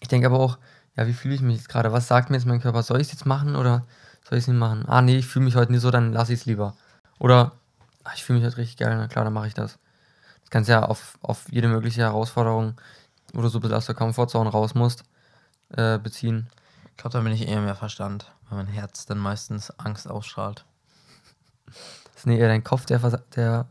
[0.00, 0.58] ich denke aber auch,
[0.96, 1.92] ja, wie fühle ich mich jetzt gerade?
[1.92, 2.82] Was sagt mir jetzt mein Körper?
[2.82, 3.86] Soll ich es jetzt machen oder
[4.28, 4.84] soll ich es nicht machen?
[4.86, 6.74] Ah, nee, ich fühle mich heute nicht so, dann lasse ich es lieber.
[7.18, 7.52] Oder
[8.06, 9.78] ah, ich fühle mich heute richtig geil, na klar, dann mache ich das.
[10.42, 12.80] Das kannst ja auf, auf jede mögliche Herausforderung,
[13.32, 15.02] wo du so ein bisschen aus der Komfortzone raus musst,
[15.70, 16.48] äh, beziehen.
[16.90, 20.64] Ich glaube, da bin ich eher mehr Verstand, weil mein Herz dann meistens Angst ausstrahlt.
[21.66, 21.74] Das
[22.18, 22.98] ist nee, eher dein Kopf, der,
[23.34, 23.66] der.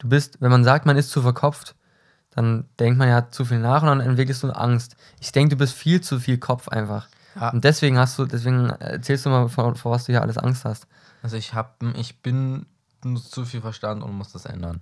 [0.00, 1.76] Du bist, wenn man sagt, man ist zu verkopft,
[2.30, 4.96] dann denkt man ja zu viel nach und dann entwickelst du Angst.
[5.20, 7.08] Ich denke, du bist viel zu viel Kopf einfach.
[7.34, 7.50] Ja.
[7.50, 10.64] Und deswegen hast du, deswegen erzählst du mal, vor, vor was du hier alles Angst
[10.64, 10.86] hast.
[11.22, 12.66] Also ich hab, ich bin
[13.30, 14.80] zu viel Verstand und muss das ändern.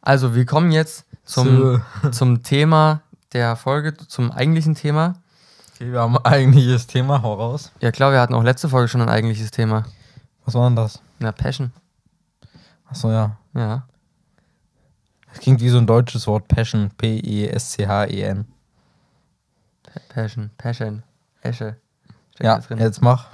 [0.00, 1.82] Also, wir kommen jetzt zum,
[2.12, 5.14] zum Thema der Folge, zum eigentlichen Thema.
[5.74, 7.72] Okay, wir haben ein eigentliches Thema, hau raus.
[7.80, 9.84] Ja, klar, wir hatten auch letzte Folge schon ein eigentliches Thema.
[10.44, 11.02] Was war denn das?
[11.18, 11.72] Ja, Passion.
[12.86, 13.36] Achso, ja.
[13.52, 13.86] Ja.
[15.28, 16.90] Das klingt wie so ein deutsches Wort, Passion.
[16.96, 18.46] P-E-S-C-H-E-N.
[20.08, 21.02] Passion, Passion,
[21.42, 21.76] Esche.
[22.34, 23.28] Steckt Ja, jetzt mach.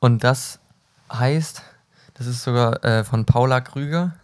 [0.00, 0.60] Und das
[1.12, 1.62] heißt,
[2.18, 4.14] das ist sogar äh, von Paula Krüger.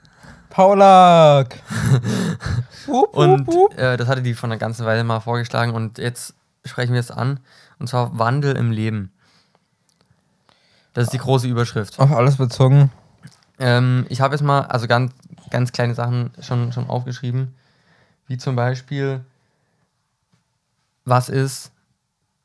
[2.87, 6.35] Wup, Und äh, das hatte die von einer ganzen Weile mal vorgeschlagen und jetzt
[6.65, 7.41] sprechen wir es an.
[7.79, 9.13] Und zwar Wandel im Leben.
[10.95, 11.99] Das ist die große Überschrift.
[11.99, 12.91] Auf alles bezogen.
[13.59, 15.13] Ähm, ich habe jetzt mal, also ganz,
[15.51, 17.55] ganz kleine Sachen schon, schon aufgeschrieben.
[18.27, 19.21] Wie zum Beispiel,
[21.05, 21.73] was ist,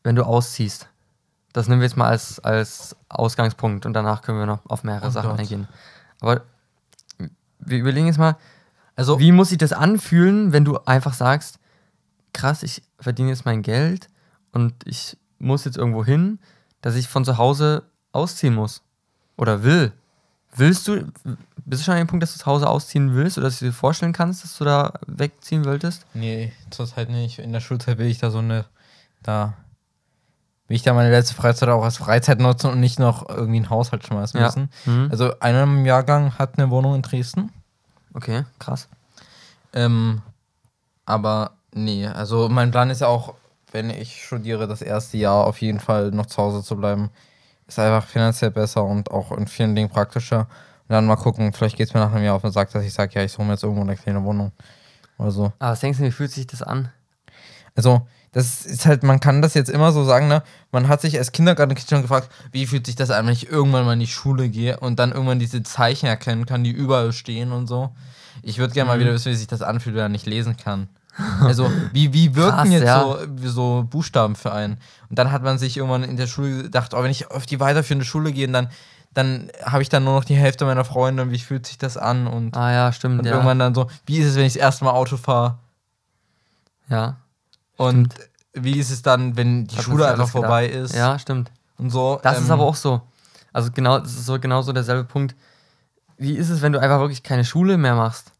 [0.03, 0.87] wenn du ausziehst?
[1.58, 5.08] Das nehmen wir jetzt mal als, als Ausgangspunkt und danach können wir noch auf mehrere
[5.08, 5.39] Oh Sachen Gott.
[5.39, 5.68] eingehen.
[6.20, 6.41] Aber
[7.60, 8.36] wir überlegen jetzt mal,
[8.95, 11.60] Also, wie muss sich das anfühlen, wenn du einfach sagst,
[12.34, 14.08] krass, ich verdiene jetzt mein Geld
[14.51, 16.39] und ich muss jetzt irgendwo hin,
[16.82, 18.82] dass ich von zu Hause ausziehen muss?
[19.36, 19.91] Oder will?
[20.55, 21.12] Willst du,
[21.66, 23.66] bist du schon an dem Punkt, dass du zu Hause ausziehen willst oder dass du
[23.66, 26.05] dir vorstellen kannst, dass du da wegziehen wolltest?
[26.14, 27.38] nee, zurzeit nicht.
[27.39, 28.66] In der Schulzeit will ich da so eine.
[29.24, 29.53] Da.
[30.68, 33.70] Will ich da meine letzte Freizeit auch als Freizeit nutzen und nicht noch irgendwie ein
[33.70, 34.47] Haushalt schmeißen Ja.
[34.47, 34.70] müssen.
[34.86, 35.07] Mhm.
[35.11, 37.51] Also, einer im Jahrgang hat eine Wohnung in Dresden.
[38.13, 38.88] Okay, krass.
[39.74, 40.22] Ähm,
[41.05, 43.36] aber nee, also mein Plan ist ja auch,
[43.72, 47.11] wenn ich studiere, das erste Jahr auf jeden Fall noch zu Hause zu bleiben.
[47.68, 50.39] Ist einfach finanziell besser und auch in vielen Dingen praktischer.
[50.41, 52.84] Und dann mal gucken, vielleicht geht es mir nach einem Jahr auf den Sack, dass
[52.84, 54.51] ich sage, ja, ich hole mir jetzt irgendwo eine kleine Wohnung.
[55.18, 55.51] Oder so.
[55.59, 56.89] Aber was denkst du, wie fühlt sich das an?
[57.76, 60.43] Also, das ist halt, man kann das jetzt immer so sagen, ne?
[60.71, 63.86] Man hat sich als Kindergartenkind schon gefragt, wie fühlt sich das an, wenn ich irgendwann
[63.86, 67.51] mal in die Schule gehe und dann irgendwann diese Zeichen erkennen kann, die überall stehen
[67.51, 67.91] und so.
[68.43, 69.01] Ich würde gerne mal Mhm.
[69.01, 70.88] wieder wissen, wie sich das anfühlt, wenn man nicht lesen kann.
[71.41, 73.01] Also, wie, wie wirken Krass, jetzt ja.
[73.01, 73.17] so,
[73.47, 74.78] so Buchstaben für einen?
[75.09, 77.59] Und dann hat man sich irgendwann in der Schule gedacht, oh, wenn ich auf die
[77.59, 78.67] weiterführende Schule gehe, dann,
[79.15, 81.97] dann habe ich dann nur noch die Hälfte meiner Freunde und wie fühlt sich das
[81.97, 82.28] an?
[82.28, 83.32] Und, Ah ja, stimmt, und ja.
[83.32, 85.57] irgendwann dann so, wie ist es, wenn ich das erste Mal Auto fahre?
[86.89, 87.15] ja.
[87.78, 88.13] Und
[88.53, 90.43] wie ist es dann, wenn die Hat Schule einfach alles gedacht.
[90.43, 90.95] vorbei ist?
[90.95, 91.51] Ja, stimmt.
[91.78, 92.19] Und so.
[92.23, 93.01] Das ist ähm, aber auch so.
[93.53, 95.36] Also genau, das ist so genauso derselbe Punkt.
[96.17, 98.32] Wie ist es, wenn du einfach wirklich keine Schule mehr machst?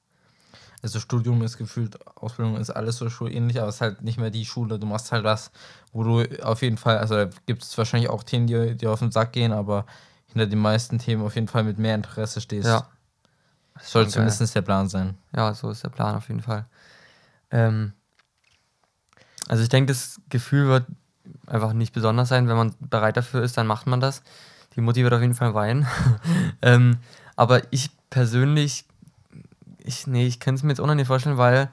[0.84, 4.30] Also Studium ist gefühlt, Ausbildung ist alles so schulähnlich, aber es ist halt nicht mehr
[4.30, 4.78] die Schule.
[4.78, 5.52] Du machst halt was,
[5.92, 9.00] wo du auf jeden Fall, also da gibt es wahrscheinlich auch Themen, die dir auf
[9.00, 9.86] den Sack gehen, aber
[10.28, 12.68] hinter den meisten Themen auf jeden Fall mit mehr Interesse stehst.
[12.68, 12.88] Ja.
[13.74, 15.16] Das soll zumindest der Plan sein.
[15.36, 16.66] Ja, so ist der Plan auf jeden Fall.
[17.52, 17.94] Ähm,
[19.48, 20.86] also ich denke, das Gefühl wird
[21.46, 22.48] einfach nicht besonders sein.
[22.48, 24.22] Wenn man bereit dafür ist, dann macht man das.
[24.76, 25.88] Die Mutti wird auf jeden Fall weinen.
[26.62, 26.98] ähm,
[27.36, 28.86] aber ich persönlich,
[29.80, 31.70] ich, nee, ich kann es mir jetzt auch noch nicht vorstellen, weil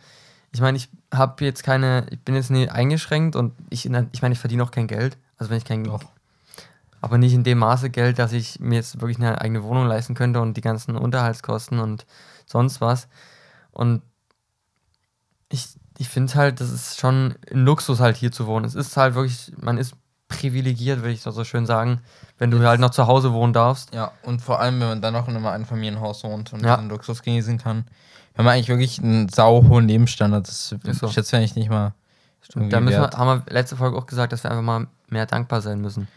[0.53, 4.33] ich meine, ich habe jetzt keine, ich bin jetzt nicht eingeschränkt und ich, ich meine,
[4.33, 5.19] ich verdiene auch kein Geld.
[5.37, 6.05] Also wenn ich kein Doch.
[7.01, 10.15] aber nicht in dem Maße Geld, dass ich mir jetzt wirklich eine eigene Wohnung leisten
[10.15, 12.07] könnte und die ganzen Unterhaltskosten und
[12.47, 13.09] sonst was.
[13.73, 14.03] Und
[15.49, 18.65] ich, ich finde halt, das ist schon ein Luxus halt hier zu wohnen.
[18.65, 19.95] Es ist halt wirklich, man ist
[20.29, 22.01] privilegiert, würde ich so so schön sagen,
[22.39, 23.95] wenn du Jetzt- halt noch zu Hause wohnen darfst.
[23.95, 26.77] Ja, und vor allem, wenn man dann noch in einem Einfamilienhaus wohnt und Ja.
[26.77, 27.85] diesen Luxus genießen kann.
[28.35, 31.09] Wenn man eigentlich wirklich einen sau hohen Lebensstandard, das Ist so.
[31.09, 31.95] schätze ich nicht mal.
[32.55, 35.25] irgendwie Da müssen wir, haben wir letzte Folge auch gesagt, dass wir einfach mal mehr
[35.27, 36.09] dankbar sein müssen.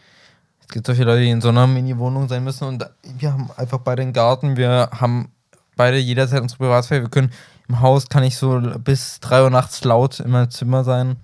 [0.60, 3.48] Es gibt so viele Leute, die in so einer Mini-Wohnung sein müssen und wir haben
[3.56, 5.30] einfach beide einen Garten, wir haben
[5.76, 7.02] beide jederzeit unsere Privatsphäre.
[7.02, 7.30] Wir können
[7.68, 11.16] im Haus kann ich so bis 3 Uhr nachts laut in meinem Zimmer sein.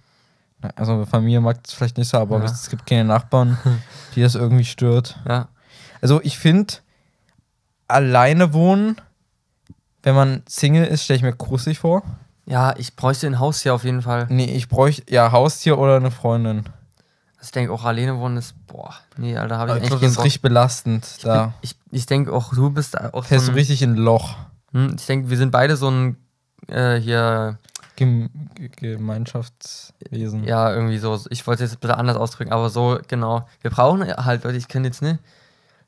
[0.76, 2.44] Also Familie mag das vielleicht nicht so, aber Ja.
[2.44, 3.58] es gibt keine Nachbarn,
[4.14, 5.18] die das irgendwie stört.
[5.28, 5.48] Ja,
[6.00, 6.74] Also ich finde,
[7.88, 8.96] alleine wohnen,
[10.02, 12.02] wenn man Single ist, stelle ich mir gruselig vor.
[12.46, 14.26] ja ich bräuchte ein Haus hier auf jeden Fall.
[14.30, 16.64] Nee, ich bräuchte ja Haustier oder eine Freundin.
[17.38, 20.00] Also ich denke auch alleine wohnen ist, boah, nee, Alter, habe ich Ich echt keinen
[20.02, 21.06] das ist richtig belastend.
[21.18, 23.92] Ich, Da bin- ich, ich denke auch, du bist auch fällst so du richtig in
[23.92, 24.36] ein Loch.
[24.72, 26.16] Hm, Ich denke, wir sind beide so ein
[26.68, 27.58] äh, hier,
[27.96, 28.68] Gem Ge-
[29.48, 30.44] Gemeinschaftswesen.
[30.44, 31.18] ja, irgendwie so.
[31.30, 33.46] Ich wollte es jetzt ein bisschen anders ausdrücken, aber so, genau.
[33.60, 35.18] Wir brauchen halt, Leute, ich kann jetzt nicht.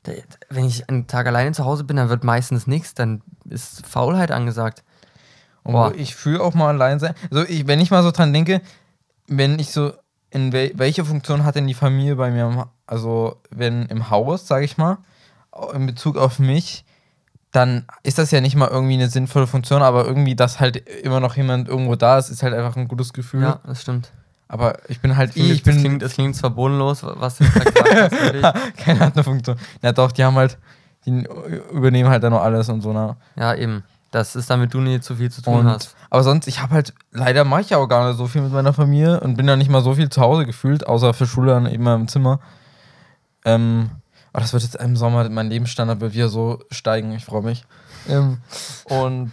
[0.03, 0.13] da-
[0.49, 4.31] Wenn ich einen Tag alleine zu Hause bin, dann wird meistens nichts, dann ist Faulheit
[4.31, 4.83] angesagt.
[5.63, 5.93] Boah.
[5.93, 7.13] ich fühle auch mal allein sein.
[7.29, 8.61] Also ich, wenn ich mal so dran denke,
[9.27, 9.91] wenn ich so,
[10.29, 12.69] in wel welche Funktion hat denn die Familie bei mir?
[12.85, 14.99] Also wenn im Haus, sage ich mal,
[15.73, 16.85] in Bezug auf mich,
[17.51, 21.19] dann ist das ja nicht mal irgendwie eine sinnvolle Funktion, aber irgendwie, dass halt immer
[21.19, 23.41] noch jemand irgendwo da ist, ist halt einfach ein gutes Gefühl.
[23.43, 24.11] Ja, das stimmt.
[24.49, 27.37] Aber ich bin halt Das klingt, ich das bin klingt, das klingt zwar bodenlos, was
[27.37, 29.57] du gesagt hast, keine hat eine Funktion.
[29.81, 30.57] Ja doch, die haben halt,
[31.05, 31.25] die
[31.73, 33.15] übernehmen halt dann noch alles und so, ne?
[33.35, 33.83] Ja, eben.
[34.11, 35.95] Das ist damit du nicht zu viel zu tun Und, hast.
[36.09, 38.53] aber sonst, ich habe halt, leider mache ich ja auch gar nicht so viel mit
[38.53, 41.51] meiner Familie und bin ja nicht mal so viel zu Hause gefühlt, außer für Schule
[41.51, 42.39] dann eben mal im Zimmer.
[43.43, 43.89] Ähm,
[44.37, 47.65] aber das wird jetzt im Sommer, mein Lebensstandard wird wieder so steigen, ich freue mich.
[48.07, 48.37] Ähm,
[48.83, 49.31] und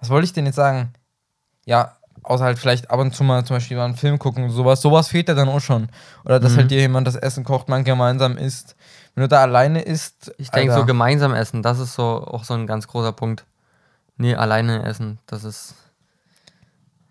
[0.00, 0.92] was wollte ich denn jetzt sagen?
[1.64, 4.82] Ja, außer halt vielleicht ab und zu mal zum Beispiel mal einen Film gucken, sowas,
[4.82, 5.90] sowas fehlt ja dann auch schon.
[6.24, 6.56] Oder dass Mhm.
[6.56, 8.74] halt dir jemand das Essen kocht, man gemeinsam isst.
[9.14, 12.54] Wenn du da alleine isst, Ich denke, so gemeinsam essen, das ist so auch so
[12.54, 13.44] ein ganz großer Punkt.
[14.16, 15.74] Nee, alleine essen, das ist.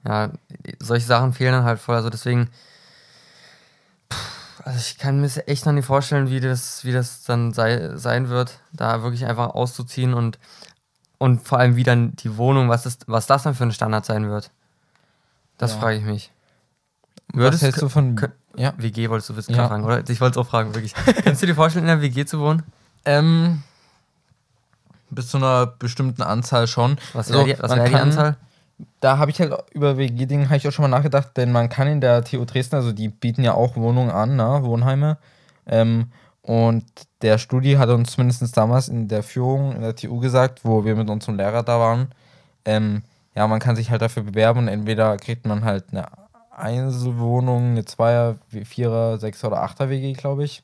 [0.06, 0.32] Ja,
[0.80, 1.96] solche Sachen fehlen dann halt voll.
[1.96, 2.50] Also deswegen.
[4.12, 7.96] pff, Also ich kann mir echt noch nicht vorstellen, wie das, wie das dann sei,
[7.98, 10.38] sein wird, da wirklich einfach auszuziehen und,
[11.18, 14.06] und vor allem wie dann die Wohnung, was, ist, was das dann für ein Standard
[14.06, 14.52] sein wird.
[15.58, 15.80] Das Ja.
[15.80, 16.32] frage ich mich.
[17.34, 18.20] Was hältst du von.
[18.58, 18.74] Ja.
[18.78, 19.68] WG wolltest du wissen, Ja.
[19.68, 20.08] fragen, oder?
[20.10, 20.94] Ich wollte es auch fragen, wirklich.
[21.24, 22.64] Kannst du dir vorstellen, in der WG zu wohnen?
[23.06, 23.64] Ähm,
[25.10, 26.98] bis zu einer bestimmten Anzahl schon.
[27.14, 28.38] Was Also, wäre die, was man wär die Anzahl?
[29.00, 31.88] Da habe ich halt über WG-Dingen habe ich auch schon mal nachgedacht, denn man kann
[31.88, 35.18] in der TU Dresden, also die bieten ja auch Wohnungen an, ne, Wohnheime.
[35.68, 36.12] Ähm,
[36.42, 36.84] und
[37.22, 40.96] der Studi hat uns zumindest damals in der Führung in der TU gesagt, wo wir
[40.96, 42.10] mit unserem Lehrer da waren,
[42.66, 43.04] ähm,
[43.36, 46.08] ja, man kann sich halt dafür bewerben und entweder kriegt man halt eine
[46.52, 50.64] Einzelwohnung, eine Zweier, Vierer, Sechser oder Achter WG, glaube ich.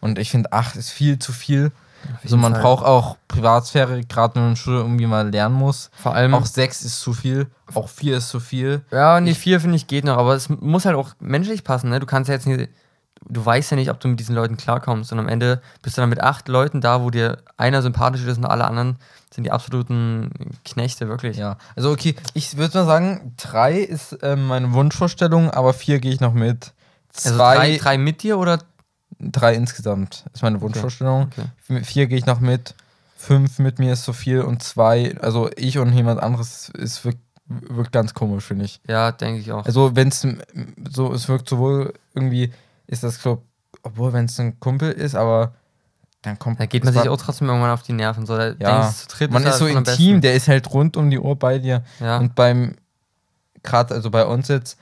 [0.00, 1.72] Und ich finde, acht ist viel zu viel.
[2.22, 2.62] Also man Fall.
[2.62, 5.90] braucht auch Privatsphäre, gerade wenn man in der Schule irgendwie mal lernen muss.
[6.00, 6.34] Vor allem.
[6.34, 8.82] Auch sechs ist zu viel, auch vier ist zu viel.
[8.90, 12.00] Ja, nee, vier finde ich geht noch, aber es muss halt auch menschlich passen, ne?
[12.00, 12.68] Du kannst ja jetzt nicht,
[13.28, 16.00] du weißt ja nicht, ob du mit diesen Leuten klarkommst und am Ende bist du
[16.00, 18.98] dann mit acht Leuten da, wo dir einer sympathisch ist und alle anderen
[19.34, 20.30] sind die absoluten
[20.64, 21.36] Knechte, wirklich.
[21.36, 26.12] Ja, also okay, ich würde mal sagen, drei ist ähm, meine Wunschvorstellung, aber vier gehe
[26.12, 26.72] ich noch mit.
[27.16, 28.58] Also Zwei, drei, drei mit dir oder?
[29.32, 31.28] Drei insgesamt ist meine Wunschvorstellung.
[31.32, 31.46] Okay.
[31.68, 32.74] Mit Vier gehe ich noch mit.
[33.16, 37.20] Fünf mit mir ist zu viel und zwei, also ich und jemand anderes ist wirkt,
[37.46, 38.80] wirkt ganz komisch, finde ich.
[38.86, 39.64] Ja, denke ich auch.
[39.64, 40.26] Also wenn es
[40.90, 42.52] so, es wirkt sowohl irgendwie,
[42.86, 43.42] ist das Club,
[43.82, 45.54] obwohl wenn es ein Kumpel ist, aber
[46.24, 46.58] dann kommt.
[46.60, 48.26] da geht man sich auch trotzdem irgendwann auf die Nerven.
[48.26, 50.96] So, Ja, ich, zu dritt man ist so schon am intim, der ist halt rund
[50.96, 51.84] um die Uhr bei dir.
[52.00, 52.18] Ja.
[52.18, 52.76] Und beim,
[53.62, 54.78] gerade also bei uns jetzt,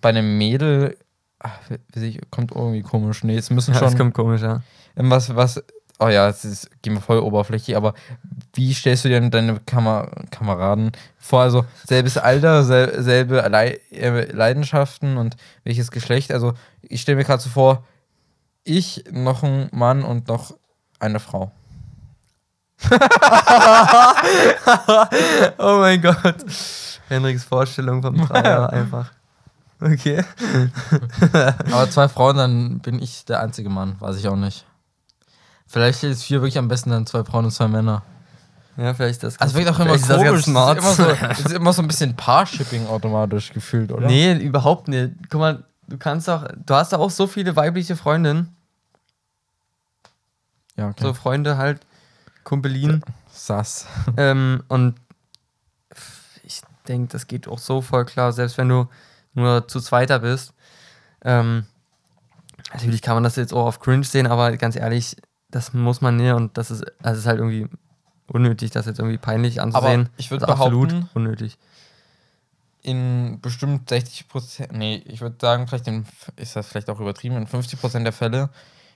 [0.00, 0.96] bei einem Mädel,
[1.42, 1.58] ach,
[1.94, 3.24] ich, kommt irgendwie komisch.
[3.24, 4.62] Nee, es müssen ja, schon kommt komisch, ja.
[4.94, 5.62] was, was,
[5.98, 7.94] oh ja, es ist, gehen wir voll oberflächlich, aber
[8.54, 11.42] wie stellst du dir denn deine Kamer Kameraden vor?
[11.42, 16.32] Also selbes Alter, sel selbe Lei äh, Leidenschaften und welches Geschlecht?
[16.32, 17.84] Also ich stelle mir gerade so vor,
[18.64, 20.54] ich, noch ein Mann und noch
[20.98, 21.50] eine Frau.
[25.58, 26.36] Oh mein Gott.
[27.08, 29.10] Henriks Vorstellung vom Dreier einfach.
[29.82, 30.24] Okay.
[31.72, 34.64] Aber zwei Frauen, dann bin ich der einzige Mann, weiß ich auch nicht.
[35.66, 38.02] Vielleicht ist vier wirklich am besten dann zwei Frauen und zwei Männer.
[38.76, 39.38] Ja, vielleicht das.
[39.38, 40.08] Also wirkt auch immer komisch.
[40.08, 40.78] Es ist, smart.
[40.78, 44.06] immer so, es ist immer so ein bisschen Paar-Shipping automatisch gefühlt, oder?
[44.06, 45.12] Nee, überhaupt nicht.
[45.28, 48.54] Guck mal, du kannst doch, du hast doch auch so viele weibliche Freundinnen.
[50.76, 51.02] Ja, okay.
[51.02, 51.80] So Freunde halt,
[52.44, 53.02] Kumpelin.
[53.30, 53.86] Sass.
[54.16, 54.94] ähm, und
[56.44, 58.88] ich denke, das geht auch so voll klar, selbst wenn du
[59.34, 60.54] nur zu zweiter bist.
[61.24, 61.66] Ähm,
[62.72, 65.16] natürlich kann man das jetzt auch auf Cringe sehen, aber ganz ehrlich,
[65.50, 67.68] das muss man nicht und das ist, das ist halt irgendwie
[68.26, 70.08] unnötig, das jetzt irgendwie peinlich anzusehen.
[70.16, 71.58] ich würd also absolut unnötig.
[72.82, 76.04] In bestimmt 60 Prozent, nee, ich würde sagen, vielleicht in,
[76.36, 78.50] ist das vielleicht auch übertrieben, in 50 Prozent der Fälle,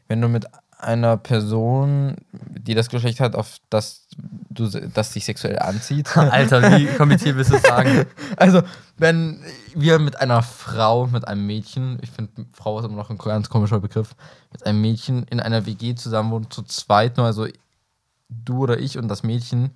[0.08, 0.46] wenn du mit
[0.78, 4.06] einer Person, die das Geschlecht hat, auf das
[4.50, 6.16] du das dich sexuell anzieht.
[6.16, 8.06] Alter, wie kompliziert willst du es sagen?
[8.36, 8.62] Also,
[8.98, 9.42] wenn
[9.74, 13.48] wir mit einer Frau, mit einem Mädchen, ich finde, Frau ist immer noch ein ganz
[13.48, 14.14] komischer Begriff,
[14.52, 17.46] mit einem Mädchen in einer WG zusammen wohnen, zu zweit nur, also
[18.28, 19.72] du oder ich und das Mädchen,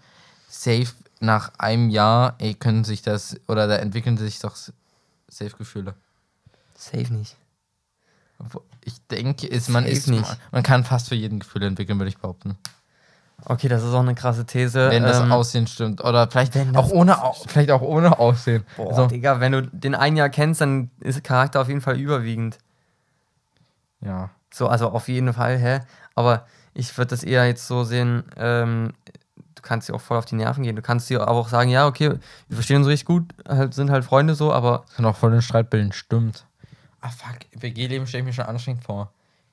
[0.49, 4.57] safe nach einem Jahr, ey, können sich das, oder da entwickeln sich doch
[5.29, 5.95] safe Gefühle.
[6.75, 7.37] Safe nicht.
[8.85, 10.23] Ich denke, ist, man Safe ist, nicht.
[10.23, 12.57] man, man kann fast für jeden Gefühle entwickeln, würde ich behaupten.
[13.47, 14.91] Okay, das ist auch eine krasse These.
[14.91, 16.03] Wenn das Ähm, Aussehen stimmt.
[16.05, 18.64] Oder vielleicht wenn auch das ohne, Au- vielleicht auch ohne Aussehen.
[18.76, 21.99] Boah, Also, Digga, wenn du den ein Jahr kennst, dann ist Charakter auf jeden Fall
[21.99, 22.59] überwiegend.
[24.01, 24.30] ja.
[24.53, 25.80] So, also auf jeden Fall, hä?
[26.16, 28.93] Aber ich würde das eher jetzt so sehen, ähm,
[29.36, 30.74] du kannst dir auch voll auf die Nerven gehen.
[30.74, 32.11] Du kannst dir aber auch sagen, ja, okay,
[32.49, 35.43] wir verstehen uns richtig gut, halt, sind halt Freunde so, aber Kann auch voll den
[35.43, 36.47] Streit bilden, stimmt.
[37.01, 39.12] Ah, fuck, WG-Leben stelle ich mir schon anstrengend vor.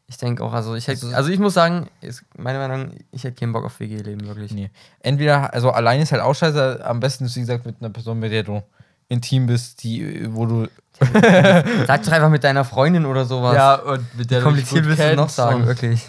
[0.10, 3.24] Ich denke auch, also ich hätte, Also- also ich muss sagen, ist meine Meinung, ich
[3.24, 4.54] hätte keinen Bock auf WG-Leben, wirklich.
[4.54, 4.72] Nee.
[5.02, 8.20] Entweder, also allein ist halt auch scheiße, am besten ist, wie gesagt, mit einer Person,
[8.20, 8.62] mit der du
[9.10, 10.68] intim bist, die, wo du.
[11.88, 13.82] Sag doch einfach mit deiner Freundin oder sowas.
[13.84, 16.08] und mit Wie kompliziert willst du noch sagen, wirklich.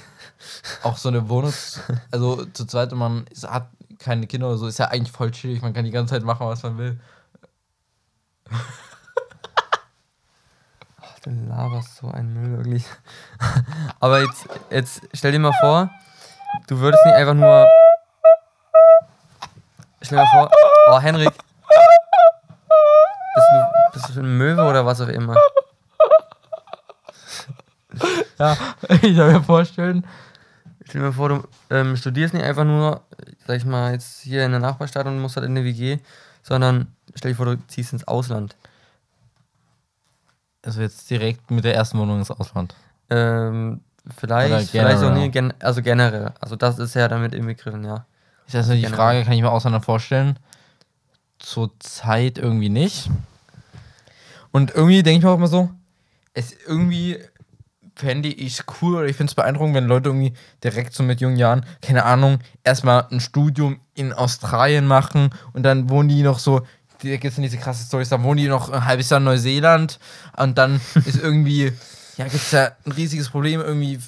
[0.83, 1.53] auch so eine Wohnung,
[2.11, 3.69] also zu zweit man ist, hat
[3.99, 5.61] keine Kinder oder so, ist ja eigentlich voll chillig.
[5.61, 7.01] Man kann die ganze Zeit machen, was man will.
[11.23, 12.85] Du laberst so ein Müll, wirklich.
[14.01, 15.91] Aber jetzt, jetzt stell dir mal vor,
[16.69, 17.67] du würdest nicht einfach nur.
[20.03, 20.51] Stell dir mal vor,
[20.91, 21.33] oh Henrik.
[23.35, 25.37] Bist du, bist du ein Möwe oder was auch immer?
[28.39, 28.57] Ja,
[29.03, 30.07] ich kann mir vorstellen.
[30.85, 33.03] Stell dir mal vor, du ähm, studierst nicht einfach nur,
[33.47, 35.99] sag ich mal, jetzt hier in der Nachbarstadt und musst halt in eine WG,
[36.43, 38.57] sondern stell dir vor, du ziehst ins Ausland.
[40.69, 42.75] Also jetzt direkt mit der ersten Wohnung ins Ausland.
[43.09, 43.81] Ähm,
[44.19, 46.33] vielleicht, vielleicht auch nie, gen also generell.
[46.41, 48.05] Also das ist ja damit inbegriffen, ja.
[48.47, 48.97] Ist also die Generell.
[48.99, 50.39] Frage, kann ich mir Ausländer vorstellen?
[51.39, 53.09] Zurzeit irgendwie nicht.
[54.53, 55.71] Und irgendwie denke ich mir auch immer so,
[56.35, 57.19] es irgendwie
[57.97, 61.39] fände ich cool oder ich finde es beeindruckend, wenn Leute irgendwie direkt so mit jungen
[61.39, 66.67] Jahren, keine Ahnung, erstmal ein Studium in Australien machen und dann wohnen die noch so,
[67.03, 69.25] da gibt es dann diese krasse Storys, dann wohnen die noch ein halbes Jahr in
[69.25, 69.99] Neuseeland
[70.37, 71.73] und dann ist irgendwie,
[72.17, 73.99] ja, gibt es da ein riesiges Problem, irgendwie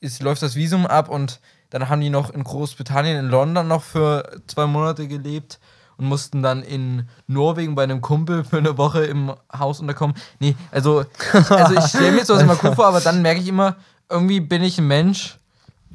[0.00, 3.82] ist, läuft das Visum ab und dann haben die noch in Großbritannien, in London noch
[3.82, 5.58] für zwei Monate gelebt
[5.96, 10.16] und mussten dann in Norwegen bei einem Kumpel für eine Woche im Haus unterkommen.
[10.38, 13.76] Nee, also, also ich stelle mir sowas immer cool vor, aber dann merke ich immer,
[14.08, 15.38] irgendwie bin ich ein Mensch,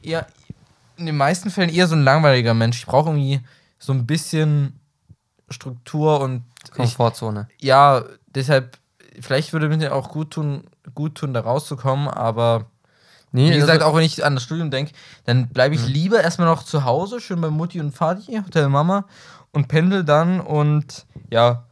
[0.02, 0.28] eher,
[0.98, 2.80] in den meisten Fällen eher so ein langweiliger Mensch.
[2.80, 3.42] Ich brauche irgendwie
[3.80, 4.80] so ein bisschen
[5.52, 7.48] Struktur und ich, Komfortzone.
[7.60, 8.78] ja, deshalb,
[9.20, 12.66] vielleicht würde mir auch gut tun, gut tun, da rauszukommen, aber
[13.34, 14.92] Nee, wie gesagt, also, auch wenn ich an das Studium denke,
[15.24, 19.06] dann bleibe ich lieber erstmal noch zu Hause, schön bei Mutti und Vati, Hotel Mama
[19.52, 21.64] und pendel dann und ja,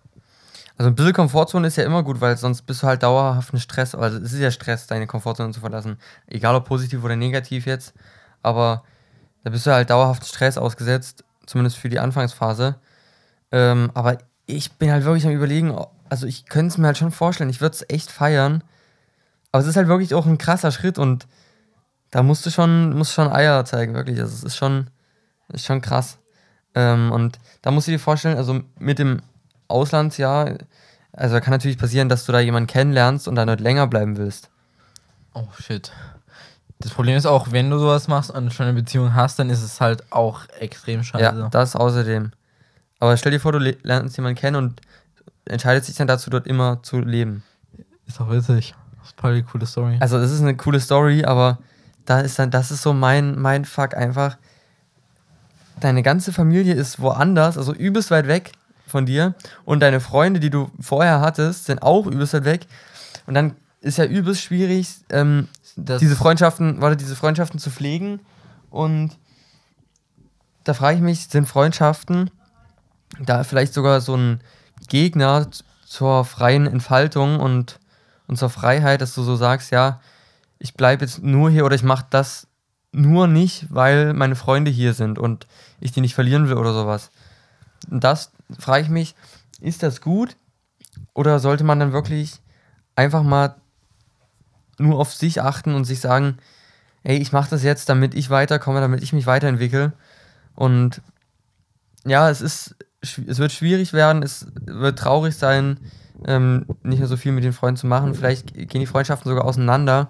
[0.79, 3.59] also ein bisschen Komfortzone ist ja immer gut, weil sonst bist du halt dauerhaft in
[3.59, 3.93] Stress.
[3.93, 5.97] Also es ist ja Stress, deine Komfortzone zu verlassen.
[6.25, 7.93] Egal ob positiv oder negativ jetzt.
[8.43, 8.83] Aber
[9.43, 12.75] da bist du halt dauerhaft Stress ausgesetzt, zumindest für die Anfangsphase.
[13.51, 15.75] Ähm, aber ich bin halt wirklich am überlegen,
[16.09, 18.63] also ich könnte es mir halt schon vorstellen, ich würde es echt feiern.
[19.51, 21.27] Aber es ist halt wirklich auch ein krasser Schritt und
[22.11, 24.19] da musst du schon, musst schon Eier zeigen, wirklich.
[24.19, 24.89] Also es ist schon,
[25.49, 26.17] ist schon krass.
[26.75, 29.21] Ähm, und da musst du dir vorstellen, also mit dem
[29.67, 30.57] Auslandsjahr,
[31.13, 34.49] also kann natürlich passieren, dass du da jemanden kennenlernst und dann dort länger bleiben willst.
[35.33, 35.91] oh shit.
[36.81, 39.61] Das Problem ist auch, wenn du sowas machst und schon eine Beziehung hast, dann ist
[39.61, 41.23] es halt auch extrem scheiße.
[41.23, 42.31] Ja, das außerdem.
[42.99, 44.81] Aber stell dir vor, du le- lernst jemanden kennen und
[45.45, 47.43] entscheidet sich dann dazu, dort immer zu leben.
[48.05, 48.75] Ist auch witzig.
[48.99, 49.97] Das ist voll die coole Story.
[49.99, 51.59] Also das ist eine coole Story, aber
[52.05, 54.37] da ist dann, das ist so mein, mein Fuck einfach.
[55.79, 58.51] Deine ganze Familie ist woanders, also übelst weit weg
[58.85, 59.33] von dir.
[59.63, 62.67] Und deine Freunde, die du vorher hattest, sind auch übelst weit weg.
[63.27, 65.47] Und dann ist ja übelst schwierig, ähm,
[65.77, 68.19] diese Freundschaften, warte, diese Freundschaften zu pflegen.
[68.69, 69.17] Und
[70.65, 72.29] da frage ich mich, sind Freundschaften
[73.17, 74.41] da vielleicht sogar so ein
[74.87, 75.47] Gegner
[75.85, 77.79] zur freien Entfaltung und,
[78.27, 79.99] und zur Freiheit, dass du so sagst, ja,
[80.59, 82.47] ich bleibe jetzt nur hier oder ich mache das
[82.91, 85.47] nur nicht, weil meine Freunde hier sind und
[85.79, 87.11] ich die nicht verlieren will oder sowas.
[87.89, 89.15] Und das frage ich mich,
[89.61, 90.35] ist das gut
[91.13, 92.41] oder sollte man dann wirklich
[92.95, 93.55] einfach mal
[94.77, 96.37] nur auf sich achten und sich sagen,
[97.03, 99.93] ey, ich mache das jetzt, damit ich weiterkomme, damit ich mich weiterentwickle.
[100.55, 101.01] Und
[102.05, 105.79] ja, es ist, es wird schwierig werden, es wird traurig sein,
[106.25, 108.13] ähm, nicht mehr so viel mit den Freunden zu machen.
[108.13, 110.09] Vielleicht gehen die Freundschaften sogar auseinander.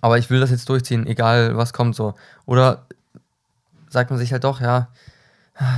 [0.00, 2.14] Aber ich will das jetzt durchziehen, egal was kommt so.
[2.46, 2.86] Oder
[3.88, 4.88] sagt man sich halt doch, ja,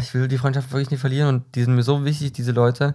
[0.03, 2.95] ich will die Freundschaft wirklich nicht verlieren und die sind mir so wichtig, diese Leute.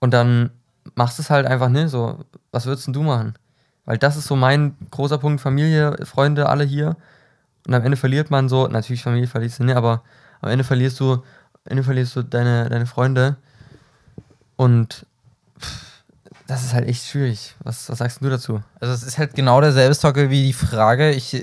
[0.00, 0.50] Und dann
[0.96, 2.24] machst du es halt einfach nicht so.
[2.50, 3.34] Was würdest denn du machen?
[3.84, 6.96] Weil das ist so mein großer Punkt, Familie, Freunde, alle hier.
[7.66, 10.02] Und am Ende verliert man so, natürlich Familie verlierst du nicht, aber
[10.40, 11.22] am Ende verlierst du,
[11.64, 13.36] am Ende verlierst du deine, deine Freunde.
[14.56, 15.06] Und
[16.46, 17.54] das ist halt echt schwierig.
[17.62, 18.62] Was, was sagst du dazu?
[18.80, 21.10] Also es ist halt genau derselbe Sockel wie die Frage.
[21.10, 21.42] Ich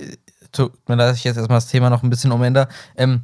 [0.52, 2.68] tut mir leid, ich jetzt erstmal das Thema noch ein bisschen umändere.
[2.96, 3.24] Ähm,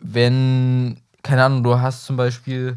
[0.00, 2.76] wenn, keine Ahnung, du hast zum Beispiel,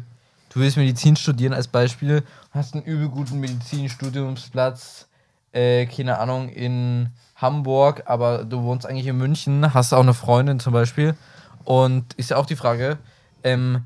[0.50, 2.22] du willst Medizin studieren als Beispiel,
[2.52, 5.08] hast einen übel guten Medizinstudiumsplatz,
[5.52, 10.60] äh, keine Ahnung, in Hamburg, aber du wohnst eigentlich in München, hast auch eine Freundin
[10.60, 11.14] zum Beispiel.
[11.64, 12.98] Und ist ja auch die Frage,
[13.44, 13.84] ähm,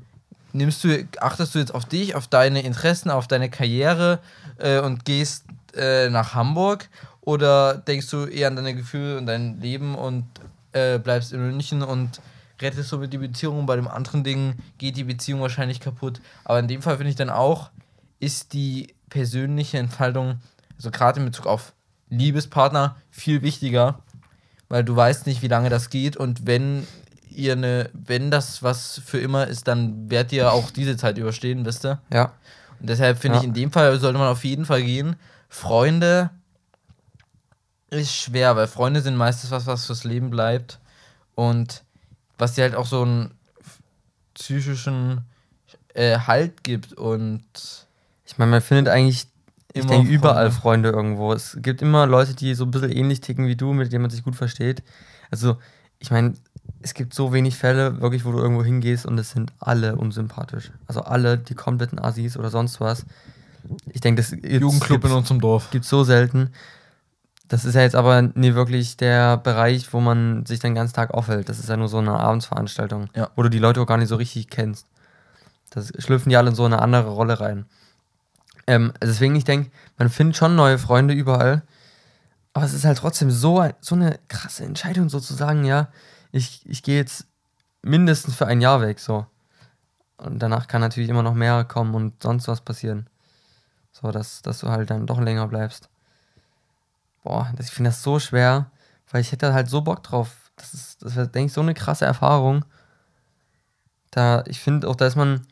[0.53, 4.19] nimmst du, achtest du jetzt auf dich, auf deine Interessen, auf deine Karriere
[4.57, 5.45] äh, und gehst
[5.75, 6.89] äh, nach Hamburg?
[7.21, 10.25] Oder denkst du eher an deine Gefühle und dein Leben und
[10.73, 12.21] äh, bleibst in München und
[12.61, 13.65] rettest somit die Beziehung?
[13.65, 16.21] Bei dem anderen Ding geht die Beziehung wahrscheinlich kaputt.
[16.43, 17.71] Aber in dem Fall finde ich dann auch,
[18.19, 20.39] ist die persönliche Entfaltung,
[20.77, 21.73] also gerade in Bezug auf
[22.09, 23.99] Liebespartner, viel wichtiger,
[24.69, 26.85] weil du weißt nicht, wie lange das geht und wenn
[27.35, 31.65] ihr eine, wenn das was für immer ist, dann werdet ihr auch diese Zeit überstehen,
[31.65, 31.99] wisst ihr?
[32.11, 32.31] Ja.
[32.79, 33.41] Und deshalb finde Ja.
[33.41, 35.15] ich, in dem Fall sollte man auf jeden Fall gehen.
[35.49, 36.29] Freunde
[37.89, 40.79] ist schwer, weil Freunde sind meistens was, was fürs Leben bleibt.
[41.35, 41.83] Und
[42.37, 43.31] was dir halt auch so einen
[44.33, 45.21] psychischen
[45.93, 47.43] äh, Halt gibt und
[48.25, 49.27] Ich meine, man findet eigentlich,
[49.73, 50.89] ich denke, überall Freunde.
[50.89, 51.33] Freunde irgendwo.
[51.33, 54.11] Es gibt immer Leute, die so ein bisschen ähnlich ticken wie du, mit denen man
[54.11, 54.83] sich gut versteht.
[55.31, 55.57] Also,
[55.99, 56.33] ich meine,
[56.81, 60.71] es gibt so wenig Fälle, wirklich, wo du irgendwo hingehst und es sind alle unsympathisch.
[60.87, 63.05] Also alle, die kompletten Assis oder sonst was.
[63.91, 65.71] Ich denke, das Jugendclub in unserem Dorf.
[65.71, 66.51] gibt so selten.
[67.47, 71.11] Das ist ja jetzt aber nie wirklich der Bereich, wo man sich den ganzen Tag
[71.13, 71.49] aufhält.
[71.49, 73.29] Das ist ja nur so eine Abendsveranstaltung, Ja.
[73.35, 74.87] wo du die Leute auch gar nicht so richtig kennst.
[75.71, 77.65] Das schlüpfen die alle in so eine andere Rolle rein.
[78.67, 81.61] Ähm, deswegen, ich denke, man findet schon neue Freunde überall.
[82.53, 85.89] Aber es ist halt trotzdem so, so eine krasse Entscheidung, sozusagen, ja,
[86.35, 87.27] ich, ich gehe jetzt
[87.81, 89.25] mindestens für ein Jahr weg, so.
[90.17, 93.07] Und danach kann natürlich immer noch mehr kommen und sonst was passieren.
[93.93, 95.89] So, dass, dass du halt dann doch länger bleibst.
[97.23, 98.69] Boah, ich finde das so schwer,
[99.11, 100.51] weil ich hätte halt so Bock drauf.
[100.57, 102.65] Das ist, das wäre, denke ich, so eine krasse Erfahrung.
[104.11, 105.47] Da, ich finde auch, dass man.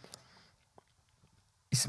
[1.69, 1.87] Ich,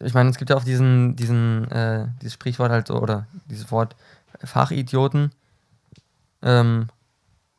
[0.00, 3.70] ich meine, es gibt ja auch diesen, diesen, äh, dieses Sprichwort halt so, oder dieses
[3.70, 3.96] Wort
[4.44, 5.32] Fachidioten.
[6.42, 6.88] Ähm,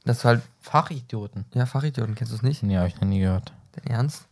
[0.05, 1.45] dass du halt, Fachidioten.
[1.53, 2.63] ja, Fachidioten, kennst du es nicht?
[2.63, 3.53] Nee, habe ich noch nie gehört.
[3.73, 4.25] Dein Ernst?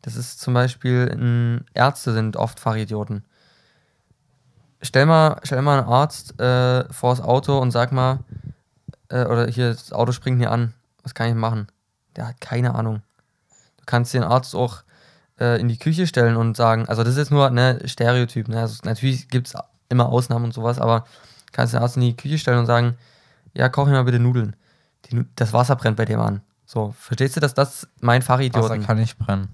[0.00, 3.24] Das ist zum Beispiel, Ärzte sind oft Fachidioten.
[4.80, 8.20] Stell mal, stell mal einen Arzt äh, vor das Auto und sag mal,
[9.08, 10.74] äh, oder hier, das Auto springt mir an.
[11.02, 11.66] Was kann ich machen?
[12.14, 13.02] Der hat keine Ahnung.
[13.78, 14.82] Du kannst den Arzt auch
[15.40, 18.60] äh, in die Küche stellen und sagen, also das ist jetzt nur ne Stereotyp, ne?
[18.60, 19.54] Also natürlich gibt es
[19.88, 21.04] immer Ausnahmen und sowas, aber
[21.50, 22.96] kannst den Arzt in die Küche stellen und sagen,
[23.54, 24.56] ja, koch mir mal bitte Nudeln.
[25.12, 26.40] Die, das Wasser brennt bei dem an.
[26.66, 29.48] So, verstehst du, dass das mein Wasser Fachidioten kann nicht brennen.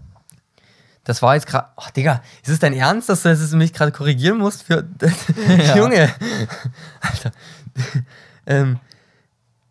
[1.04, 1.68] das war jetzt gerade.
[1.76, 4.62] Ach, Digga, ist es dein Ernst, dass du das mich gerade korrigieren musst?
[4.62, 4.86] Für.
[5.76, 6.11] Junge!
[7.00, 7.32] Alter.
[8.46, 8.78] ähm,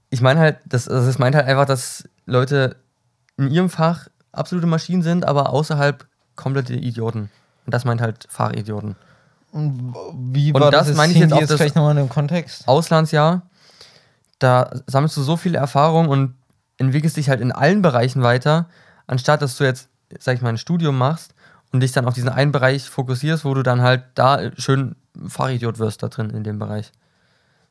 [0.10, 2.76] ich meine halt, das, also das meint halt einfach, dass Leute
[3.38, 7.30] in ihrem Fach absolute Maschinen sind, aber außerhalb komplette Idioten.
[7.66, 8.96] Und das meint halt Fachidioten.
[9.52, 9.94] Und
[10.34, 12.68] wie Und war das das, meine ich jetzt auch, das- vielleicht nochmal in dem Kontext?
[12.68, 13.42] Auslandsjahr,
[14.40, 16.36] da sammelst du so viel Erfahrung und
[16.78, 18.70] entwickelst dich halt in allen Bereichen weiter,
[19.08, 21.34] anstatt dass du jetzt, sag ich mal, ein Studium machst
[21.72, 24.96] und dich dann auf diesen einen Bereich fokussierst, wo du dann halt da schön
[25.28, 26.92] Fachidiot wirst da drin in dem Bereich.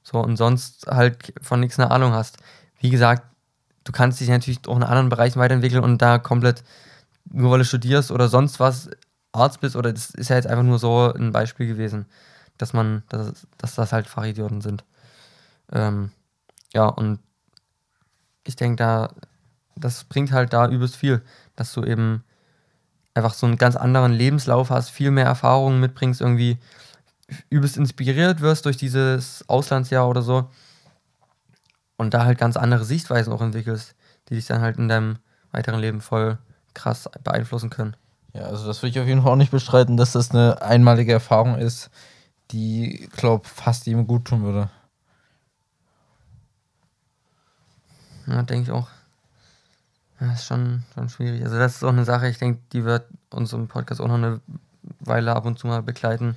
[0.02, 2.38] So, und sonst halt von nichts eine Ahnung hast.
[2.80, 3.24] Wie gesagt,
[3.84, 6.62] du kannst dich natürlich auch in anderen Bereichen weiterentwickeln und da komplett,
[7.24, 8.90] nur weil du studierst oder sonst was,
[9.32, 12.06] Arzt bist, oder das ist ja jetzt einfach nur so ein Beispiel gewesen,
[12.58, 14.84] dass man, dass, dass das halt Fachidioten sind.
[15.72, 16.10] Ähm,
[16.74, 17.20] ja, und
[18.44, 19.12] ich denke, da,
[19.76, 21.22] das bringt halt da übelst viel,
[21.56, 22.24] dass du eben
[23.14, 26.58] einfach so einen ganz anderen Lebenslauf hast, viel mehr Erfahrungen mitbringst, irgendwie
[27.50, 30.48] übelst inspiriert wirst durch dieses Auslandsjahr oder so
[31.96, 33.94] und da halt ganz andere Sichtweisen auch entwickelst,
[34.28, 35.18] die dich dann halt in deinem
[35.50, 36.38] weiteren Leben voll
[36.74, 37.96] krass beeinflussen können.
[38.34, 41.12] Ja, also das würde ich auf jeden Fall auch nicht bestreiten, dass das eine einmalige
[41.12, 41.90] Erfahrung ist,
[42.50, 44.70] die, glaube fast jedem gut tun würde.
[48.26, 48.88] Ja, denke ich auch.
[50.20, 51.44] Ja, ist schon, schon schwierig.
[51.44, 54.14] Also das ist auch eine Sache, ich denke, die wird uns im Podcast auch noch
[54.14, 54.40] eine
[55.00, 56.36] Weile ab und zu mal begleiten.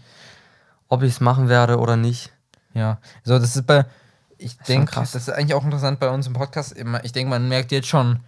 [0.89, 2.31] Ob ich es machen werde oder nicht.
[2.73, 3.85] Ja, also das ist bei,
[4.37, 6.75] ich denke, das ist eigentlich auch interessant bei uns im Podcast.
[7.03, 8.19] Ich denke, man merkt jetzt schon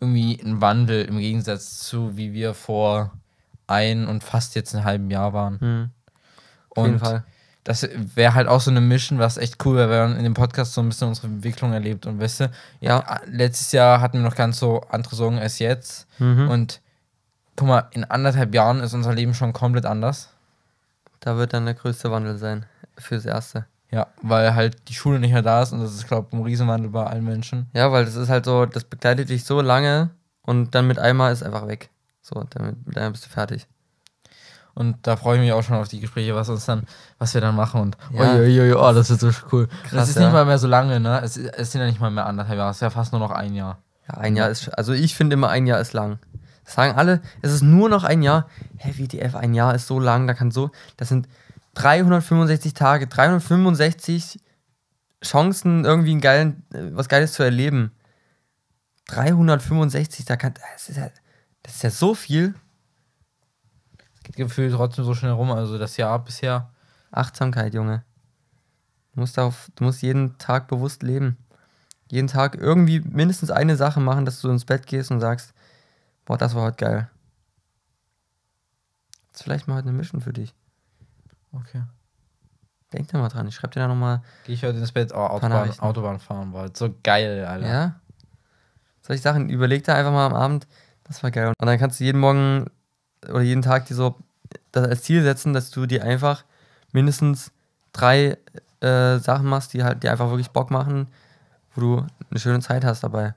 [0.00, 3.12] irgendwie einen Wandel im Gegensatz zu, wie wir vor
[3.66, 5.60] ein und fast jetzt einem halben Jahr waren.
[5.60, 5.90] Hm,
[6.70, 7.24] auf jeden Und Fall.
[7.64, 10.34] Das wäre halt auch so eine Mission, was echt cool wäre, wenn man in dem
[10.34, 12.06] Podcast so ein bisschen unsere Entwicklung erlebt.
[12.06, 12.50] Und weißt du,
[12.80, 16.06] ja, letztes Jahr hatten wir noch ganz so andere Sorgen als jetzt.
[16.18, 16.48] Mhm.
[16.48, 16.80] Und
[17.56, 20.30] guck mal, in anderthalb Jahren ist unser Leben schon komplett anders.
[21.20, 22.64] Da wird dann der größte Wandel sein.
[22.96, 23.66] Fürs Erste.
[23.90, 26.44] Ja, weil halt die Schule nicht mehr da ist und das ist, glaube ich, ein
[26.44, 27.68] Riesenwandel bei allen Menschen.
[27.72, 30.10] Ja, weil das ist halt so, das begleitet dich so lange
[30.42, 31.90] und dann mit einmal ist einfach weg.
[32.22, 33.66] So, damit, mit einmal bist du fertig.
[34.74, 36.84] Und da freue ich mich auch schon auf die Gespräche, was uns dann,
[37.18, 37.80] was wir dann machen.
[37.80, 38.34] Und Ja.
[38.34, 39.64] uiuiui, oh, das wird so cool.
[39.64, 40.22] und Krass, es ist ja.
[40.22, 41.20] nicht mal mehr so lange, ne?
[41.22, 43.30] Es, es sind ja nicht mal mehr anderthalb Jahre, es ist ja fast nur noch
[43.30, 43.78] ein Jahr.
[44.08, 46.18] Ja, ein Jahr ist, also ich finde immer ein Jahr ist lang.
[46.64, 48.46] Das sagen alle, es ist nur noch ein Jahr.
[48.76, 51.28] Hä, WTF, ein Jahr ist so lang, da kann so, das sind
[51.74, 54.38] 365 Tage, 365
[55.24, 57.92] Chancen, irgendwie einen geilen, äh, was Geiles zu erleben.
[59.08, 61.08] 365, da kann, das ist ja,
[61.62, 62.54] das ist ja so viel.
[64.30, 66.70] Geht gefühlt trotzdem so schnell rum, also das Jahr bisher.
[67.10, 68.04] Achtsamkeit, Junge.
[69.12, 71.36] Du musst, darauf, du musst jeden Tag bewusst leben.
[72.08, 75.52] Jeden Tag irgendwie mindestens eine Sache machen, dass du ins Bett gehst und sagst,
[76.24, 77.10] boah, das war heute geil.
[79.32, 80.54] Das ist vielleicht mal heute eine Mission für dich.
[81.52, 81.82] Okay.
[82.92, 83.48] Denk da mal dran.
[83.48, 84.22] Ich schreib dir da nochmal.
[84.44, 85.78] Gehe ich heute ins Bett, oh, Autobahn.
[85.80, 87.66] Autobahn fahren, weil so geil, Alter.
[87.68, 88.00] Ja?
[89.02, 90.68] Solche Sachen, überleg da einfach mal am Abend,
[91.04, 91.52] das war geil.
[91.58, 92.66] Und dann kannst du jeden Morgen
[93.28, 94.16] oder jeden Tag dir so
[94.72, 96.44] das als Ziel setzen, dass du dir einfach
[96.92, 97.50] mindestens
[97.92, 98.36] drei
[98.80, 101.08] äh, Sachen machst, die halt dir einfach wirklich Bock machen,
[101.74, 103.34] wo du eine schöne Zeit hast dabei.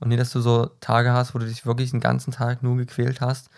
[0.00, 2.76] Und nicht, dass du so Tage hast, wo du dich wirklich den ganzen Tag nur
[2.76, 3.50] gequält hast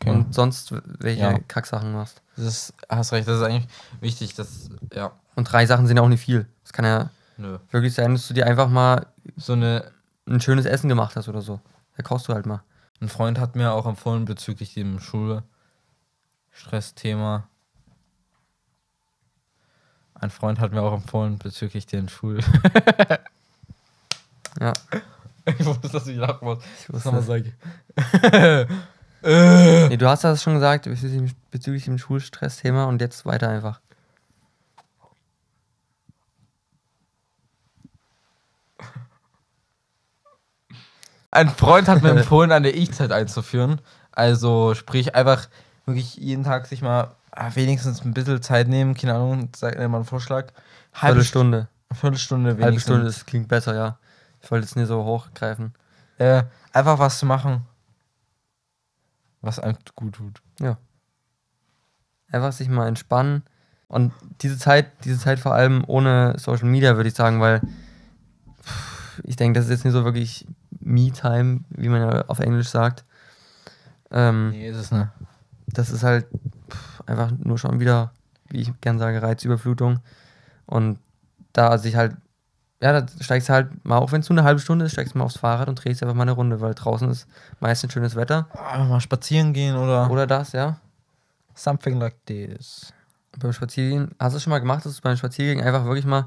[0.00, 0.10] Okay.
[0.10, 1.38] und sonst welche Ja.
[1.48, 2.22] Kacksachen machst.
[2.36, 3.66] Das ist, hast recht, das ist eigentlich
[4.00, 6.46] wichtig, dass, ja, Und drei Sachen sind ja auch nicht viel.
[6.64, 7.58] Es kann ja nö.
[7.72, 9.06] wirklich sein, dass du dir einfach mal
[9.36, 9.90] So eine,
[10.28, 11.58] ein schönes Essen gemacht hast oder so.
[11.96, 12.62] Da kochst du halt mal.
[13.00, 17.48] Ein Freund hat mir auch empfohlen bezüglich dem Schulstressthema.
[20.14, 22.40] Ein Freund hat mir auch empfohlen bezüglich den Schul.
[24.60, 24.72] Ja,
[25.44, 26.58] ich wusste, dass ich lachen muss.
[26.80, 27.22] ich Was wusste.
[27.22, 27.44] soll
[28.32, 28.66] man
[29.22, 29.88] sagen?
[29.90, 30.88] Nee, du hast das schon gesagt
[31.50, 33.80] bezüglich dem Schulstressthema und jetzt weiter einfach.
[41.30, 43.80] Ein Freund hat mir empfohlen, eine Ich-Zeit einzuführen.
[44.12, 45.48] Also sprich einfach
[45.86, 48.94] wirklich jeden Tag sich mal ah, wenigstens ein bisschen Zeit nehmen.
[48.94, 50.52] Keine Ahnung, sag mir mal einen Vorschlag.
[50.94, 51.68] Halbe Viertelstunde.
[51.92, 52.64] Viertelstunde wenigstens.
[52.64, 53.98] Halbe Stunde, das klingt besser, ja.
[54.40, 55.74] Ich wollte jetzt nicht so hochgreifen.
[56.18, 57.62] Äh, einfach was zu machen,
[59.40, 60.42] was einem gut tut.
[62.30, 63.42] Einfach sich mal entspannen.
[63.88, 64.12] Und
[64.42, 67.62] diese Zeit, diese Zeit vor allem ohne Social Media, würde ich sagen, weil
[69.24, 70.46] ich denke, das ist jetzt nicht so wirklich
[70.88, 73.04] Me-Time, wie man ja auf Englisch sagt.
[74.10, 75.10] Ähm, Nee, ist es ne.
[75.66, 76.26] das ist halt
[76.70, 78.12] pff, einfach nur schon wieder,
[78.48, 80.00] wie ich gern sage, Reizüberflutung.
[80.66, 80.98] Und
[81.52, 82.16] da sich halt,
[82.80, 85.14] ja, da steigst du halt mal, auch wenn es nur eine halbe Stunde ist, steigst
[85.14, 87.26] du mal aufs Fahrrad und drehst einfach mal eine Runde, weil draußen ist
[87.60, 88.48] meistens schönes Wetter.
[88.52, 90.78] Einfach mal spazieren gehen oder, Oder das, ja.
[91.54, 92.92] something like this.
[93.38, 96.26] Beim Spaziergehen, hast du schon mal gemacht, dass du beim Spaziergehen einfach wirklich mal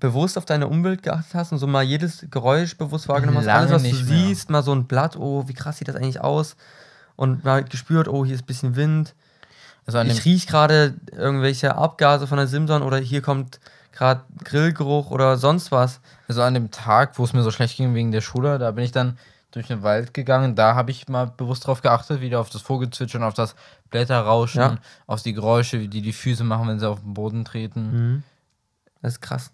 [0.00, 3.46] bewusst auf deine Umwelt geachtet hast und so mal jedes Geräusch bewusst wahrgenommen hast?
[3.46, 4.04] Lange Alles, was du mehr.
[4.26, 6.56] siehst, mal so ein Blatt, oh, wie krass sieht das eigentlich aus?
[7.16, 9.14] Und mal gespürt, oh, hier ist ein bisschen Wind.
[9.86, 13.60] Also Ich riech gerade irgendwelche Abgase von der Simson oder hier kommt
[13.92, 16.00] gerade Grillgeruch oder sonst was.
[16.28, 18.84] also an dem Tag, wo es mir so schlecht ging wegen der Schule, da bin
[18.84, 19.16] ich dann
[19.52, 20.54] durch den Wald gegangen.
[20.56, 23.54] Da habe ich mal bewusst drauf geachtet, wieder auf das Vogelzwitschern, auf das
[23.90, 24.76] Blätterrauschen, Ja.
[25.06, 28.22] auf die Geräusche, die die Füße machen, wenn sie auf den Boden treten.
[29.00, 29.52] Das ist krass.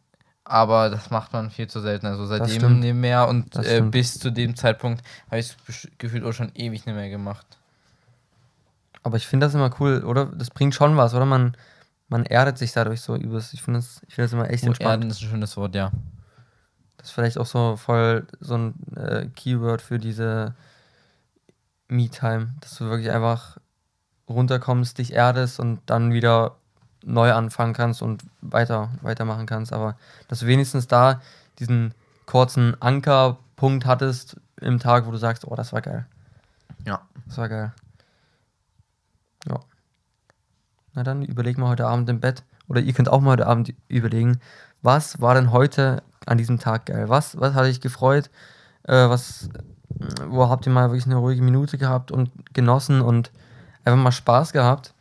[0.52, 2.04] Aber das macht man viel zu selten.
[2.04, 6.34] Also seitdem nicht mehr und äh, bis zu dem Zeitpunkt habe ich es gefühlt auch
[6.34, 7.46] schon ewig nicht mehr gemacht.
[9.02, 10.26] Aber ich finde das immer cool, oder?
[10.26, 11.24] Das bringt schon was, oder?
[11.24, 11.56] Man,
[12.08, 13.54] man erdet sich dadurch so übers.
[13.54, 15.04] Ich finde das, ich find das immer echt Gut, entspannt.
[15.04, 15.90] Erden ist ein schönes Wort, ja.
[16.98, 20.54] Das ist vielleicht auch so voll so ein äh, Keyword für diese
[21.88, 23.56] Me-Time, dass du wirklich einfach
[24.28, 26.56] runterkommst, dich erdest und dann wieder
[27.04, 29.72] neu anfangen kannst und weiter weitermachen kannst.
[29.72, 29.96] Aber
[30.28, 31.20] dass du wenigstens da
[31.58, 31.94] diesen
[32.26, 36.06] kurzen Ankerpunkt hattest im Tag, wo du sagst, oh, das war geil.
[36.86, 37.02] Ja.
[37.26, 37.72] Das war geil.
[39.48, 39.60] Ja.
[40.94, 42.44] Na dann überleg mal heute Abend im Bett.
[42.68, 44.40] Oder ihr könnt auch mal heute Abend überlegen,
[44.82, 47.08] was war denn heute an diesem Tag geil?
[47.08, 48.30] Was, was hat dich gefreut?
[48.84, 49.48] Äh, was,
[50.26, 53.30] wo habt ihr mal wirklich eine ruhige Minute gehabt und genossen und
[53.84, 54.94] einfach mal Spaß gehabt?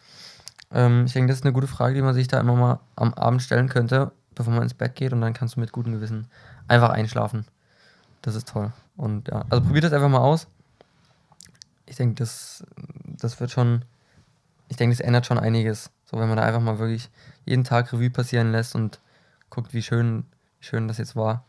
[0.73, 3.13] Ähm, ich denke, das ist eine gute Frage, die man sich da immer mal am
[3.13, 6.27] Abend stellen könnte, bevor man ins Bett geht und dann kannst du mit gutem Gewissen
[6.67, 7.45] einfach einschlafen.
[8.21, 8.71] Das ist toll.
[8.95, 10.47] Und ja, also probiert das einfach mal aus.
[11.85, 12.63] Ich denke, das,
[13.05, 13.83] das wird schon,
[14.69, 15.91] ich denke, das ändert schon einiges.
[16.05, 17.09] So, wenn man da einfach mal wirklich
[17.45, 18.99] jeden Tag Revue passieren lässt und
[19.49, 20.25] guckt, wie schön,
[20.59, 21.43] wie schön das jetzt war.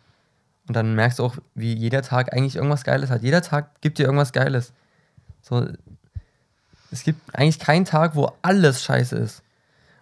[0.67, 3.23] Und dann merkst du auch, wie jeder Tag eigentlich irgendwas Geiles hat.
[3.23, 4.73] Jeder Tag gibt dir irgendwas Geiles.
[5.41, 5.69] So,
[6.93, 9.43] es gibt eigentlich keinen Tag, wo alles scheiße ist.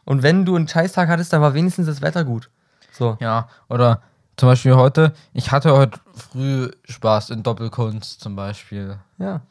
[0.05, 2.51] Und wenn du einen Scheißtag hattest, dann war wenigstens das Wetter gut.
[2.93, 3.17] So.
[3.21, 4.03] Ja, oder
[4.37, 8.99] zum Beispiel heute, ich hatte heute früh Spaß in Doppelkunst zum Beispiel.
[9.19, 9.43] Ja.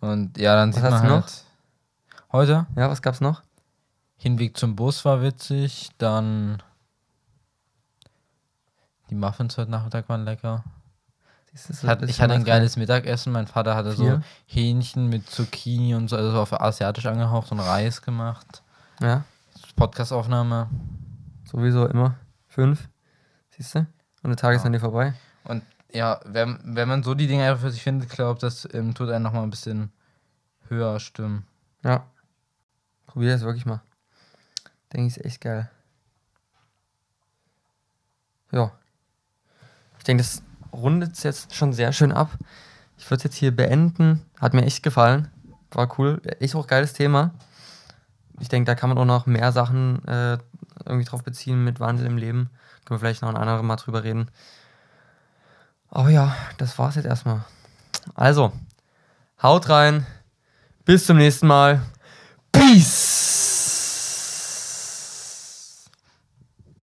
[0.00, 1.10] Und ja, dann Was sieht man halt.
[1.10, 1.26] noch?
[2.32, 3.42] Heute, Ja, was gab's noch?
[4.18, 6.62] Hinweg zum Bus war witzig, dann
[9.10, 10.64] die Muffins heute Nachmittag waren lecker.
[11.56, 13.32] So Ich hatte, ein ich hatte ein geiles Mittagessen.
[13.32, 14.22] Mein Vater hatte so Vier?
[14.46, 18.62] Hähnchen mit Zucchini und so, also so auf asiatisch angehaucht und Reis gemacht.
[19.00, 19.24] Ja,
[19.74, 20.68] Podcastaufnahme.
[21.50, 22.16] sowieso immer.
[22.48, 22.88] Fünf.
[23.50, 23.78] Siehst du?
[24.22, 24.66] Und der Tag ist Ja.
[24.66, 25.14] an dir vorbei.
[25.44, 28.94] Und ja, wenn, wenn man so die Dinge einfach für sich findet, glaube das ähm,
[28.94, 29.92] tut einen nochmal ein bisschen
[30.68, 31.46] höher stimmen.
[31.82, 32.04] Ja.
[33.06, 33.80] Probier das wirklich mal.
[34.92, 35.70] Denke ich, ist echt geil.
[38.52, 38.72] Ja.
[39.98, 40.42] Ich denke, das
[40.76, 42.30] rundet es jetzt schon sehr schön ab.
[42.98, 44.22] Ich würde es jetzt hier beenden.
[44.40, 45.28] Hat mir echt gefallen.
[45.70, 46.20] War cool.
[46.40, 47.32] Echt auch geiles Thema.
[48.40, 50.38] Ich denke, da kann man auch noch mehr Sachen äh,
[50.84, 52.50] irgendwie drauf beziehen mit Wandel im Leben.
[52.84, 54.30] Können wir vielleicht noch ein anderes Mal drüber reden.
[55.90, 57.44] Aber ja, das war's jetzt erstmal.
[58.14, 58.52] Also,
[59.42, 60.06] haut rein.
[60.84, 61.80] Bis zum nächsten Mal.
[62.52, 63.55] Peace!